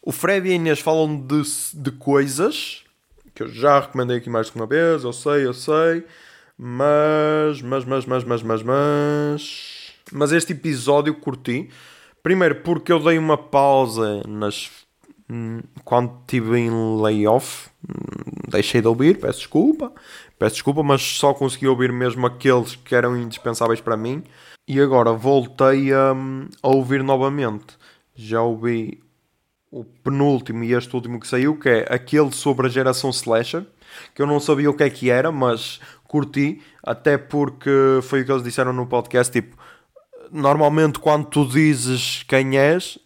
[0.02, 1.44] O Fred e a Inês falam de,
[1.76, 2.84] de coisas,
[3.36, 6.06] que eu já recomendei aqui mais de uma vez, eu sei, eu sei,
[6.58, 9.94] mas, mas, mas, mas, mas, mas, mas...
[10.12, 11.70] Mas este episódio curti,
[12.24, 14.87] primeiro porque eu dei uma pausa nas
[15.84, 19.92] quando estive em layoff, hum, deixei de ouvir, peço desculpa.
[20.40, 24.24] Peço desculpa, mas só consegui ouvir mesmo aqueles que eram indispensáveis para mim.
[24.68, 26.14] E agora voltei a,
[26.62, 27.78] a ouvir novamente.
[28.16, 29.02] Já ouvi
[29.72, 33.66] o penúltimo e este último que saiu, que é aquele sobre a geração Slasher,
[34.14, 37.70] que eu não sabia o que é que era, mas curti, até porque
[38.04, 39.58] foi o que eles disseram no podcast, tipo,
[40.32, 42.98] normalmente quando tu dizes quem és,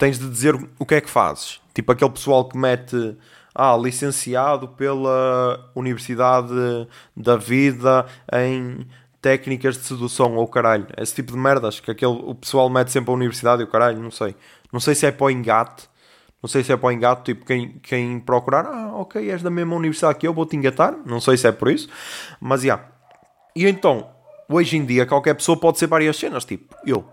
[0.00, 1.60] tens de dizer o que é que fazes.
[1.74, 3.16] Tipo aquele pessoal que mete
[3.54, 6.54] ah, licenciado pela Universidade
[7.14, 8.86] da Vida em
[9.20, 10.86] técnicas de sedução ou caralho.
[10.96, 14.00] Esse tipo de merdas que aquele, o pessoal mete sempre a universidade e o caralho,
[14.00, 14.34] não sei.
[14.72, 15.88] Não sei se é para o engate.
[16.42, 19.50] Não sei se é para o engate, tipo, quem, quem procurar, ah, ok, és da
[19.50, 20.96] mesma universidade que eu, vou-te engatar.
[21.04, 21.86] Não sei se é por isso.
[22.40, 22.76] Mas, já.
[22.76, 22.92] Yeah.
[23.54, 24.08] E então,
[24.48, 26.46] hoje em dia, qualquer pessoa pode ser várias cenas.
[26.46, 27.06] Tipo, eu,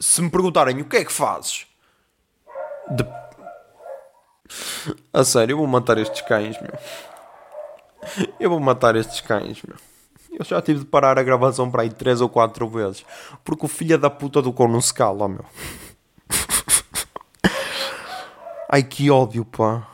[0.00, 1.68] se me perguntarem o que é que fazes,
[2.90, 3.06] de...
[5.12, 6.72] a sério, eu vou matar estes cães, meu.
[8.40, 9.76] Eu vou matar estes cães, meu.
[10.38, 13.04] Eu já tive de parar a gravação para aí 3 ou 4 vezes.
[13.44, 15.44] Porque o filho da puta do cão não se cala, meu.
[18.68, 19.86] Ai que ódio, pá.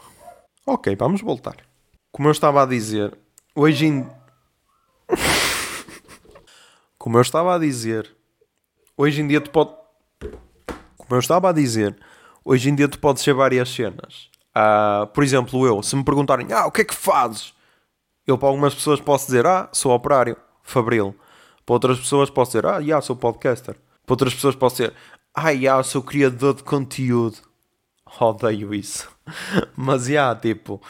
[0.64, 1.56] Ok, vamos voltar.
[2.12, 3.18] Como eu estava a dizer,
[3.54, 4.08] hoje em.
[6.96, 8.14] Como eu estava a dizer,
[8.96, 9.74] hoje em dia tu pode.
[10.96, 11.98] Como eu estava a dizer,
[12.48, 14.30] hoje em dia tu podes ser várias cenas.
[14.56, 17.52] Uh, por exemplo, eu, se me perguntarem, ah, o que é que fazes?
[18.26, 21.14] Eu para algumas pessoas posso dizer, ah, sou operário, fabril.
[21.66, 23.74] Para outras pessoas posso dizer, ah, já, sou podcaster.
[24.06, 24.94] Para outras pessoas posso dizer,
[25.34, 27.36] ah, já, sou criador de conteúdo.
[28.18, 29.06] Odeio isso.
[29.76, 30.80] Mas, já, tipo,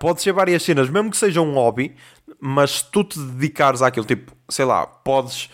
[0.00, 1.94] pode ser várias cenas, mesmo que seja um hobby,
[2.40, 5.50] mas se tu te dedicares àquilo, tipo, sei lá, podes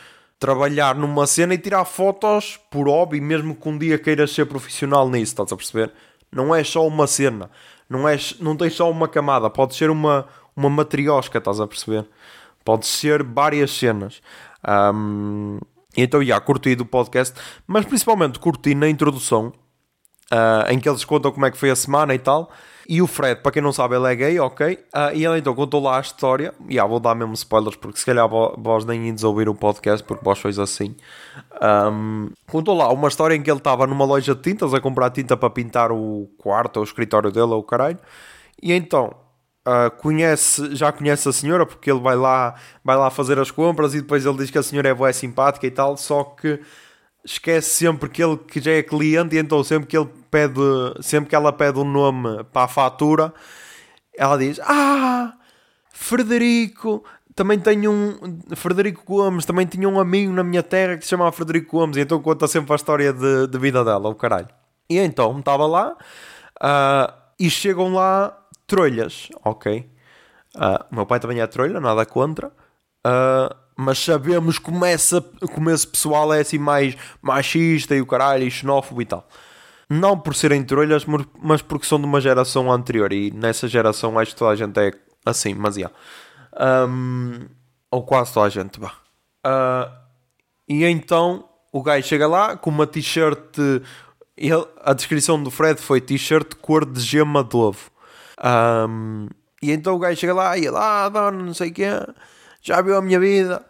[0.47, 5.11] trabalhar numa cena e tirar fotos por hobby, mesmo que um dia queiras ser profissional
[5.11, 5.92] nisso, estás a perceber?
[6.30, 7.51] Não é só uma cena,
[7.90, 10.24] não, é, não tens só uma camada, pode ser uma,
[10.55, 12.07] uma matriosca, estás a perceber?
[12.64, 14.20] Pode ser várias cenas.
[14.94, 15.59] Um,
[15.97, 17.34] então, já, curti do podcast,
[17.66, 19.53] mas principalmente curti na introdução,
[20.32, 22.53] uh, em que eles contam como é que foi a semana e tal.
[22.89, 24.74] E o Fred, para quem não sabe, ele é gay, ok?
[24.74, 26.55] Uh, e ele então contou lá a história.
[26.68, 30.07] E yeah, vou dar mesmo spoilers, porque se calhar vós nem ides ouvir o podcast,
[30.07, 30.95] porque vós sois assim.
[31.61, 35.11] Um, contou lá uma história em que ele estava numa loja de tintas a comprar
[35.11, 37.99] tinta para pintar o quarto ou o escritório dele ou o caralho.
[38.62, 39.14] E então
[39.66, 43.95] Uh, conhece, já conhece a senhora porque ele vai lá, vai lá fazer as compras
[43.95, 46.61] e depois ele diz que a senhora é boa, é simpática e tal, só que
[47.27, 50.61] esquece sempre que ele que já é cliente e então sempre que ele pede,
[51.01, 53.35] sempre que ela pede um nome para a fatura,
[54.16, 55.35] ela diz: "Ah,
[55.93, 57.05] Frederico,
[57.35, 61.33] também tenho um Frederico Gomes, também tinha um amigo na minha terra que se chamava
[61.33, 64.49] Frederico Gomes", e então conta sempre a história de, de vida dela, o caralho.
[64.89, 65.97] E então estava lá
[66.62, 69.91] uh, e chegam lá trolhas, ok?
[70.55, 72.49] Uh, meu pai também é trolha, nada contra.
[73.05, 75.20] Uh, mas sabemos como, essa,
[75.55, 79.29] como esse pessoal é assim mais machista e o caralho, e xenófobo e tal.
[79.89, 81.05] Não por serem trolhas,
[81.41, 83.12] mas porque são de uma geração anterior.
[83.12, 84.93] E nessa geração acho que toda a gente é
[85.24, 85.91] assim, mas já.
[86.89, 87.47] Um,
[87.91, 88.93] ou quase toda a gente, vá.
[89.47, 89.93] Uh,
[90.68, 93.59] e então o gajo chega lá com uma t-shirt.
[94.83, 97.91] A descrição do Fred foi t-shirt cor de gema de ovo.
[98.89, 99.29] Um,
[99.62, 101.87] e então o gajo chega lá e ele, ah, não sei o quê,
[102.67, 103.64] já viu a minha vida,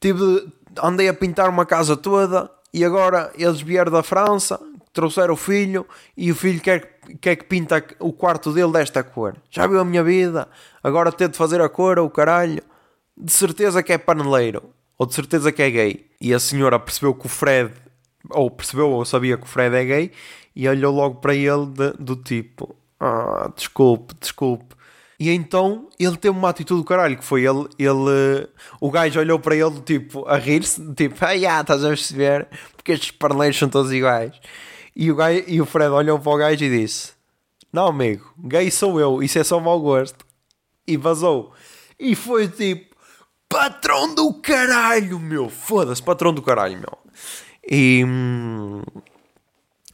[0.00, 0.50] tive,
[0.82, 4.58] andei a pintar uma casa toda e agora eles vieram da França,
[4.90, 5.86] trouxeram o filho
[6.16, 9.36] e o filho quer, quer que pinta o quarto dele desta cor.
[9.50, 10.48] Já viu a minha vida,
[10.82, 12.62] agora de fazer a cor, o caralho.
[13.14, 16.06] De certeza que é paneleiro, ou de certeza que é gay.
[16.18, 17.72] E a senhora percebeu que o Fred,
[18.30, 20.12] ou percebeu ou sabia que o Fred é gay,
[20.56, 24.77] e olhou logo para ele de, do tipo: ah, desculpe, desculpe.
[25.18, 28.48] E então ele teve uma atitude do caralho, que foi ele, ele
[28.80, 32.46] o gajo olhou para ele, tipo, a rir-se, tipo, ah, yeah, estás a perceber,
[32.76, 34.32] porque estes parleiros são todos iguais.
[34.94, 37.12] E o, gajo, e o Fred olhou para o gajo e disse:
[37.72, 40.24] Não, amigo, gay sou eu, isso é só mau gosto.
[40.86, 41.52] E vazou.
[41.98, 42.94] E foi tipo,
[43.48, 46.98] patrão do caralho, meu, foda-se, patrão do caralho, meu.
[47.68, 48.04] E.
[48.04, 48.82] Hum,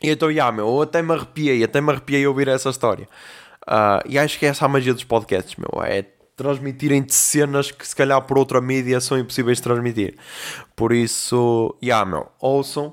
[0.02, 3.08] e então, já, meu, eu até me arrepiei, até me arrepiei a ouvir essa história.
[3.66, 6.02] Uh, e acho que é essa a magia dos podcasts, meu, é
[6.36, 10.16] transmitirem-te cenas que se calhar por outra mídia são impossíveis de transmitir.
[10.74, 12.92] Por isso, já, yeah, meu, ouçam.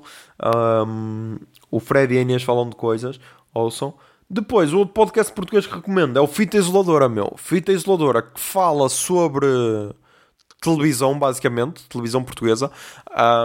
[0.86, 1.38] Um,
[1.70, 3.18] o Fred e a Inês falam de coisas,
[3.52, 3.94] ouçam.
[4.30, 7.34] Depois, o outro podcast português que recomendo é o Fita Isoladora, meu.
[7.36, 9.46] Fita Isoladora, que fala sobre
[10.62, 12.70] televisão, basicamente, televisão portuguesa.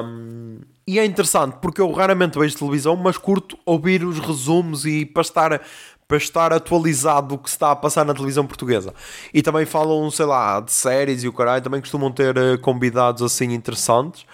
[0.05, 5.05] Um, e é interessante porque eu raramente vejo televisão, mas curto ouvir os resumos e
[5.05, 5.61] para estar,
[6.07, 8.93] para estar atualizado do que se está a passar na televisão portuguesa.
[9.33, 13.21] E também falam, sei lá, de séries e o caralho, também costumam ter eh, convidados
[13.21, 14.25] assim interessantes.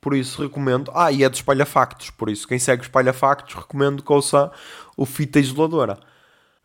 [0.00, 0.90] Por isso recomendo.
[0.94, 4.50] Ah, e é do Espalha Factos, por isso quem segue Espalha Factos recomendo que ouça
[4.96, 5.98] o Fita Isoladora.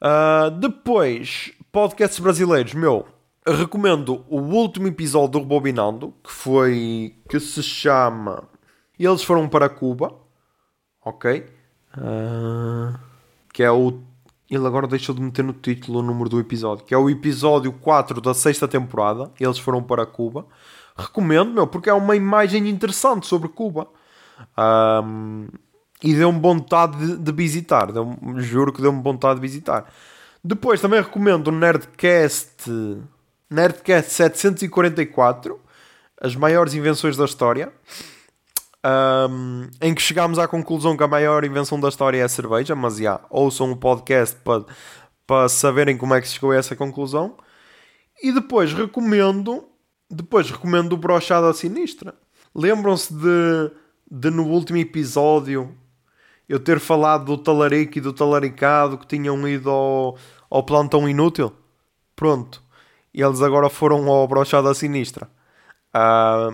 [0.01, 3.05] Ah, depois, podcasts brasileiros, meu,
[3.45, 8.47] recomendo o último episódio do Rebobinando, que foi, que se chama
[8.97, 10.15] Eles Foram para Cuba,
[11.03, 11.45] ok?
[11.93, 12.99] Ah,
[13.53, 14.01] que é o
[14.55, 17.71] ele agora deixou de meter no título o número do episódio, que é o episódio
[17.71, 19.31] 4 da sexta temporada.
[19.39, 20.45] Eles foram para Cuba.
[20.97, 23.87] Recomendo, meu, porque é uma imagem interessante sobre Cuba.
[24.55, 25.47] Ahm,
[26.03, 27.91] e deu-me vontade de, de visitar.
[27.91, 29.91] Deu juro que deu-me vontade de visitar.
[30.43, 32.71] Depois também recomendo o Nerdcast,
[33.49, 35.59] Nerdcast 744,
[36.21, 37.73] as maiores invenções da história.
[38.87, 42.75] Um, em que chegámos à conclusão que a maior invenção da história é a cerveja,
[42.75, 44.63] mas já, ouçam o podcast para
[45.25, 47.35] para saberem como é que se chegou a essa conclusão.
[48.21, 49.67] E depois recomendo,
[50.09, 52.13] depois recomendo o Brochada Sinistra.
[52.53, 53.71] Lembram-se de,
[54.09, 55.75] de no último episódio
[56.47, 60.17] eu ter falado do talarico e do talaricado que tinham ido ao,
[60.49, 61.51] ao plantão inútil?
[62.15, 62.63] Pronto.
[63.13, 65.29] E eles agora foram ao Brochada Sinistra.
[65.93, 66.53] Ah,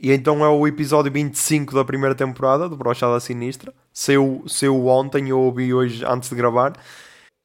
[0.00, 3.74] e então é o episódio 25 da primeira temporada do Brochada Sinistra.
[3.92, 6.72] Saiu, saiu ontem, eu ouvi hoje antes de gravar.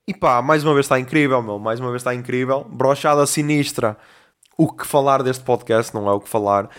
[0.07, 1.59] E pá, mais uma vez está incrível, meu.
[1.59, 2.63] Mais uma vez está incrível.
[2.63, 3.97] Brochada Sinistra.
[4.57, 6.69] O que falar deste podcast não é o que falar.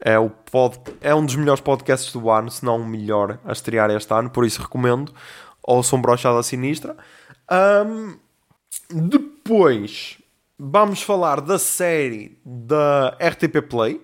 [0.00, 0.78] É, o pod...
[1.02, 4.30] é um dos melhores podcasts do ano, se não o melhor a estrear este ano.
[4.30, 5.12] Por isso recomendo.
[5.62, 6.96] Ouçam Brochada Sinistra.
[7.50, 8.16] Ahm,
[8.90, 10.16] depois
[10.58, 14.00] vamos falar da série da RTP Play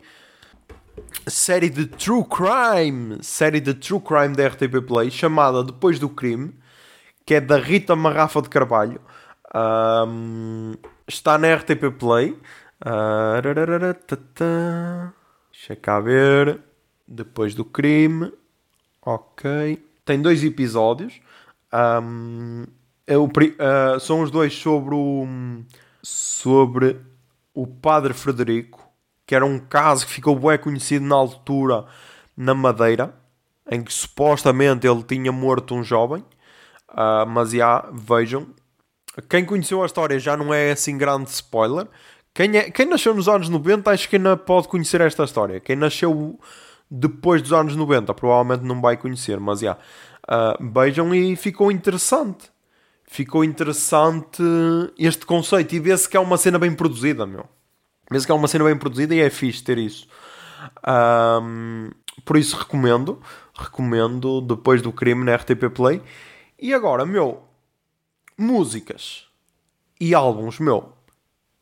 [1.27, 6.55] série de True Crime, série de True Crime da RTP Play, chamada Depois do Crime,
[7.25, 9.01] que é da Rita Marrafa de Carvalho.
[9.53, 10.75] Ahm,
[11.07, 12.39] está na RTP Play.
[12.81, 13.41] Ah.
[15.53, 16.61] Deixa cá ver.
[17.07, 18.33] Depois do Crime.
[19.03, 19.83] Ok.
[20.05, 21.21] Tem dois episódios.
[21.73, 22.65] Ahm,
[23.07, 25.27] é o pri- ah, são os dois sobre o,
[26.03, 27.01] sobre
[27.55, 28.84] o Padre Frederico
[29.27, 31.87] que era um caso que ficou bem conhecido na altura
[32.37, 33.15] na Madeira,
[33.71, 36.25] em que supostamente ele tinha morto um jovem.
[36.89, 38.47] Ah, mas já, vejam.
[39.29, 41.87] Quem conheceu a história já não é assim grande spoiler.
[42.35, 45.61] Quem, é, quem nasceu nos anos 90 acho que ainda pode conhecer esta história.
[45.61, 46.39] Quem nasceu
[46.91, 49.79] depois dos anos 90 provavelmente não vai conhecer, mas já.
[50.29, 52.53] Ah, vejam e ficou interessante.
[53.07, 54.43] Ficou interessante
[54.99, 57.47] este conceito e vê-se que é uma cena bem produzida, meu.
[58.11, 60.07] Vê-se que é uma cena bem produzida e é fixe ter isso.
[60.83, 61.91] Ahm,
[62.25, 63.21] por isso recomendo.
[63.55, 66.03] Recomendo depois do crime na RTP Play.
[66.59, 67.43] E agora, meu,
[68.37, 69.27] músicas
[70.01, 70.93] e álbuns, meu.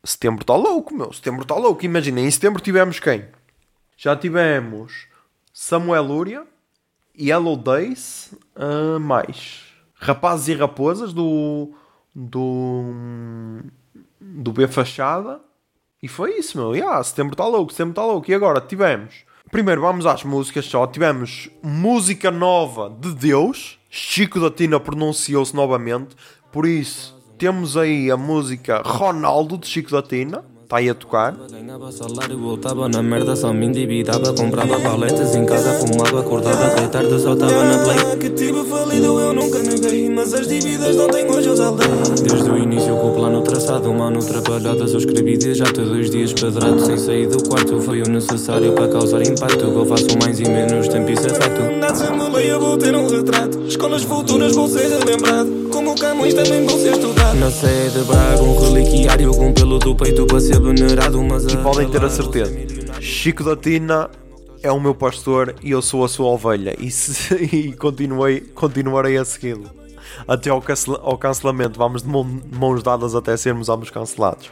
[0.03, 1.13] Setembro está louco, meu.
[1.13, 1.85] Setembro está louco.
[1.85, 3.25] Imaginem, em setembro tivemos quem?
[3.95, 5.07] Já tivemos
[5.53, 6.47] Samuel Lúria,
[7.17, 9.63] Yellow Days, ah, mais
[9.95, 11.73] Rapazes e Raposas do
[12.13, 12.91] do
[14.19, 15.39] do B Fachada
[16.03, 16.75] e foi isso, meu.
[16.75, 18.29] Yeah, setembro está louco, setembro está louco.
[18.29, 19.23] E agora tivemos.
[19.49, 20.85] Primeiro vamos às músicas só.
[20.85, 23.79] Tivemos música nova de Deus.
[23.89, 26.13] Chico da Tina pronunciou-se novamente.
[26.51, 30.43] Por isso, temos aí a música Ronaldo de Chico da Tina.
[30.73, 31.35] Está aí a tocar.
[31.51, 36.87] Ganhava salário, voltava na merda, só me endividava Comprava paletas em casa, fumava, acordava Até
[36.87, 38.17] tarde só tava na play.
[38.17, 41.87] Que tive falido eu nunca neguei Mas as dívidas não têm hoje eu saldei
[42.27, 46.09] Desde o início com o plano traçado Mano trabalhadas eu escrevi desde já Todos os
[46.09, 47.79] dias pedrado Sem sair do quarto.
[47.79, 51.29] Foi o necessário Para causar impacto Que eu faço mais e menos tempo isso é
[51.29, 55.95] facto Nada se me leia, vou ter um retrato Escolas futuras vou ser relembrado Como
[55.95, 60.25] Camões também vou ser estudado Na sede de Braga um reliquiário Com pelo do peito
[60.25, 60.62] para ser
[61.53, 62.53] E podem ter a certeza.
[63.01, 64.09] Chico da Tina
[64.61, 66.75] é o meu pastor e eu sou a sua ovelha.
[66.79, 69.69] E, se- e continuei, continuarei a segui-lo.
[70.27, 70.63] Até ao,
[71.01, 71.77] ao cancelamento.
[71.77, 74.49] Vamos de mão- mãos dadas até sermos ambos cancelados.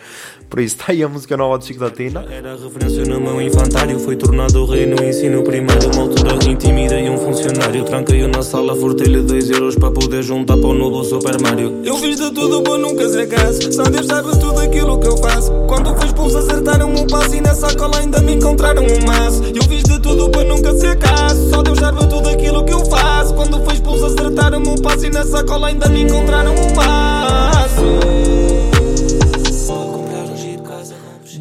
[0.49, 2.25] Por isso, está aí a música nova de Chico da Tina.
[2.29, 5.89] Era referência no meu infantário Fui tornado rei no ensino primário.
[5.93, 7.83] Uma altura intimidei um funcionário.
[7.85, 11.81] Tranquei-o na sala, furtei-lhe 2 euros Para poder juntar para o novo Super Mario.
[11.85, 15.17] Eu fiz de tudo para nunca ser caso Só Deus sabe tudo aquilo que eu
[15.17, 15.51] faço.
[15.67, 19.43] Quando fui expulso acertaram-me um passo E nessa cola ainda me encontraram um maço.
[19.43, 22.85] Eu fiz de tudo para nunca ser caso Só Deus sabe tudo aquilo que eu
[22.85, 23.33] faço.
[23.35, 28.01] Quando fui expulso acertaram-me um passo E nessa cola ainda me encontraram um maço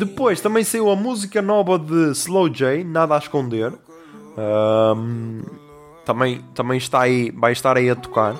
[0.01, 3.73] Depois também saiu a música nova de Slow J, Nada a Esconder.
[4.37, 5.43] Ahm,
[6.07, 8.35] também, também está aí, vai estar aí a tocar.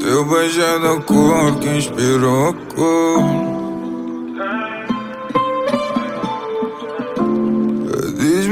[0.00, 3.61] Teu beijo é da cor que inspirou a cor.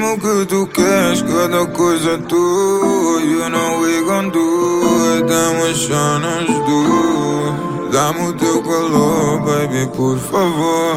[0.01, 3.21] Diz-me o que tu queres, cada coisa é tua.
[3.21, 7.91] You know we gon' do it, then we shine as do.
[7.93, 10.97] Dá-me o teu calor, baby, por favor.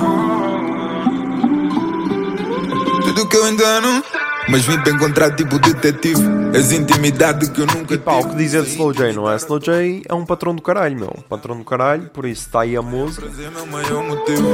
[3.04, 4.23] Tudo que eu ainda não.
[4.50, 6.22] Mas vim para encontrar tipo detetive.
[6.54, 9.36] És intimidade que eu nunca Pá, o que dizer de Slow J, não é?
[9.38, 11.16] Slow J é um patrão do caralho, meu.
[11.30, 13.28] Patrão do caralho, por isso está aí a música.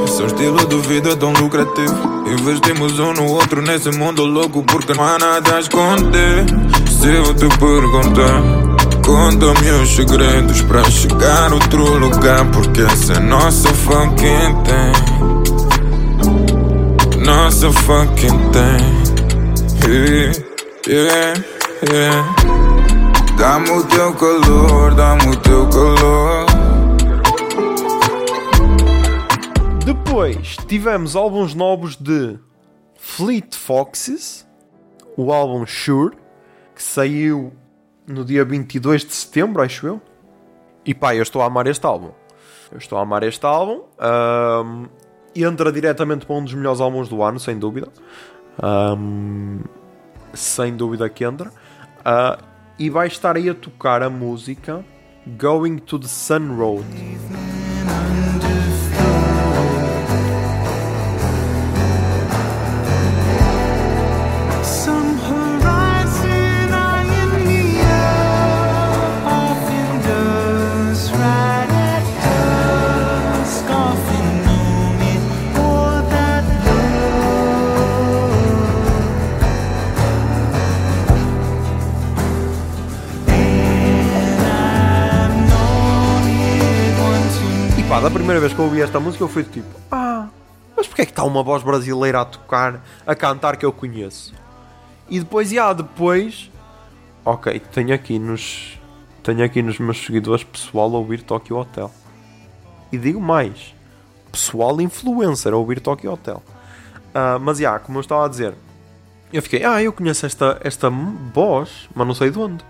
[0.08, 1.96] Seu estilo de vida é tão lucrativo.
[2.28, 6.46] Investimos um no outro nesse mundo louco porque não há nada a esconder.
[6.90, 8.42] Se eu te perguntar,
[9.06, 12.46] conta-me os segredos para chegar a outro lugar.
[12.52, 14.94] Porque essa é nossa fucking thing.
[17.26, 18.99] Nossa fucking thing.
[19.88, 21.34] Yeah,
[21.92, 22.36] yeah.
[23.38, 26.46] Dá-me o teu calor, dá-me o teu calor.
[29.86, 32.38] Depois tivemos álbuns novos de
[32.98, 34.48] Fleet Foxes,
[35.16, 36.16] o álbum Sure,
[36.76, 37.54] que saiu
[38.06, 40.02] no dia 22 de setembro, acho eu.
[40.86, 42.12] E pá, eu estou a amar este álbum.
[42.72, 43.84] Eu estou a amar este álbum.
[43.98, 44.88] Ahm,
[45.36, 47.88] entra diretamente para um dos melhores álbuns do ano, sem dúvida.
[48.62, 49.62] Ahm,
[50.34, 51.52] sem dúvida que entra.
[52.04, 52.38] Ah,
[52.78, 54.84] e vai estar aí a tocar a música
[55.38, 56.86] Going to the Sun Road.
[88.40, 90.28] Primeira vez que eu ouvi esta música eu fui tipo, ah,
[90.76, 94.34] mas porquê é que está uma voz brasileira a tocar, a cantar que eu conheço?
[95.10, 96.50] E depois, já, depois,
[97.26, 98.80] ok, tenho aqui nos,
[99.24, 101.92] tenho aqui nos meus seguidores pessoal a ouvir Tokyo Hotel.
[102.92, 103.76] E digo mais,
[104.32, 106.42] pessoal influencer a ouvir Tokyo Hotel.
[107.14, 108.54] Ah, mas, já, como eu estava a dizer,
[109.34, 112.64] eu fiquei, ah, eu conheço esta, esta voz, mas não sei de onde.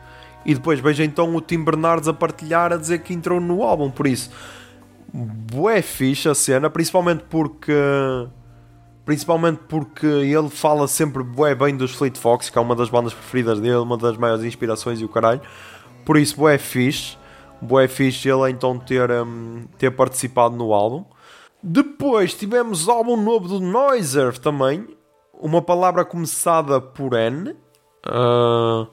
[0.45, 3.91] E depois vejo então o Tim Bernardes a partilhar, a dizer que entrou no álbum,
[3.91, 4.31] por isso
[5.13, 7.73] bué fixe a cena, principalmente porque
[9.05, 13.13] principalmente porque ele fala sempre bué bem dos Fleet Fox, que é uma das bandas
[13.13, 15.41] preferidas dele, uma das maiores inspirações e o caralho.
[16.05, 17.17] Por isso bué fixe,
[17.59, 21.05] bué fixe ele então ter, hum, ter participado no álbum.
[21.61, 24.87] Depois tivemos álbum novo do Noiser também,
[25.33, 27.55] uma palavra começada por N.
[28.05, 28.87] Ah,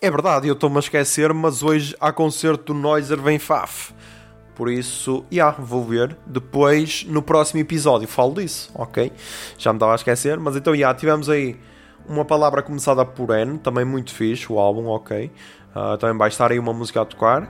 [0.00, 3.94] é verdade, eu estou-me a esquecer, mas hoje há concerto do Noiser vem Faf.
[4.54, 6.16] Por isso, já, vou ver.
[6.26, 9.10] Depois, no próximo episódio, falo disso, ok?
[9.56, 11.56] Já me estava a esquecer, mas então, já, tivemos aí
[12.08, 15.30] uma palavra começada por N, também muito fixe, o álbum, ok?
[15.74, 17.48] Ah, também vai estar aí uma música a tocar.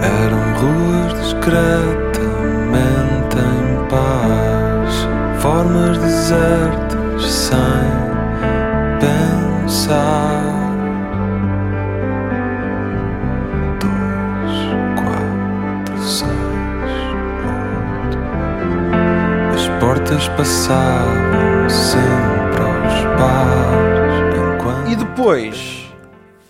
[0.00, 5.06] Eram ruas discretamente em paz,
[5.42, 6.65] formas desertas
[20.36, 24.90] passavam sempre aos pares enquanto.
[24.90, 25.86] E depois,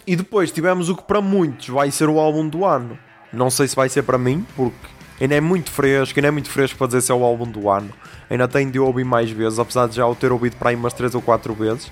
[0.07, 2.99] e depois tivemos o que para muitos vai ser o álbum do ano.
[3.33, 4.77] Não sei se vai ser para mim, porque
[5.21, 7.71] ainda é muito fresco, ainda é muito fresco para dizer se é o álbum do
[7.71, 7.91] ano.
[8.29, 10.93] Ainda tenho de ouvir mais vezes, apesar de já o ter ouvido para aí umas
[10.93, 11.91] 3 ou 4 vezes.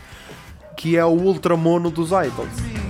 [0.76, 2.83] Que é o Ultramono dos Idols.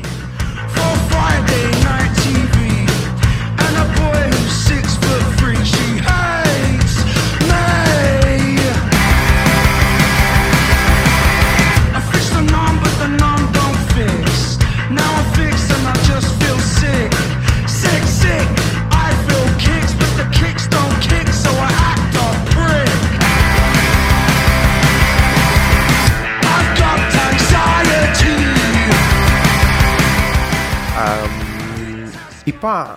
[32.64, 32.96] Pá,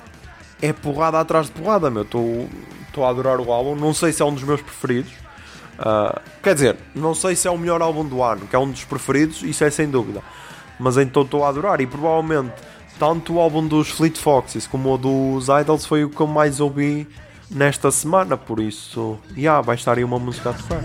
[0.61, 2.03] é porrada atrás de porrada, meu.
[2.03, 2.47] Estou
[3.05, 3.75] a adorar o álbum.
[3.75, 5.11] Não sei se é um dos meus preferidos.
[5.77, 8.71] Ah, quer dizer, não sei se é o melhor álbum do ano, que é um
[8.71, 10.23] dos preferidos, isso é sem dúvida.
[10.79, 12.53] Mas então estou a adorar e provavelmente
[12.97, 16.61] tanto o álbum dos Fleet Foxes como o dos Idols foi o que eu mais
[16.61, 17.05] ouvi
[17.51, 20.83] nesta semana, por isso, yeah, vai estar aí uma música a tocar.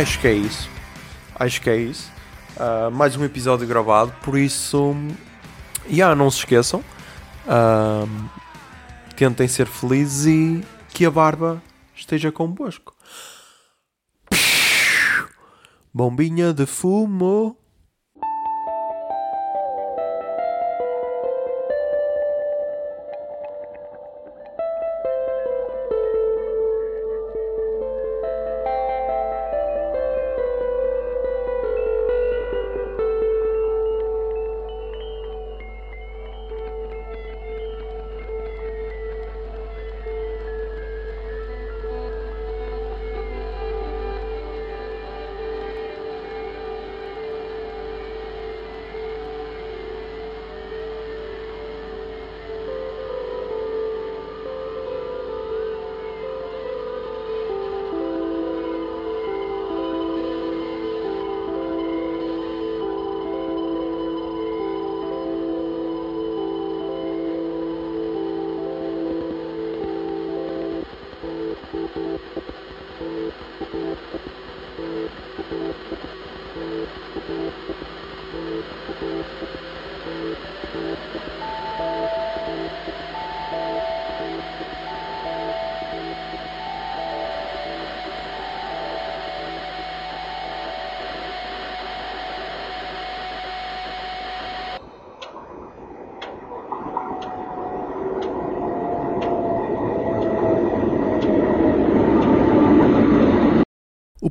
[0.00, 0.68] Acho que é isso.
[1.34, 2.12] Acho que é isso.
[2.58, 4.94] Ah, mais um episódio gravado, por isso,
[5.88, 6.84] já não se esqueçam.
[7.48, 8.04] Ah,
[9.16, 11.62] tentem ser felizes e que a barba
[11.94, 12.94] esteja convosco.
[15.92, 17.56] Bombinha de fumo.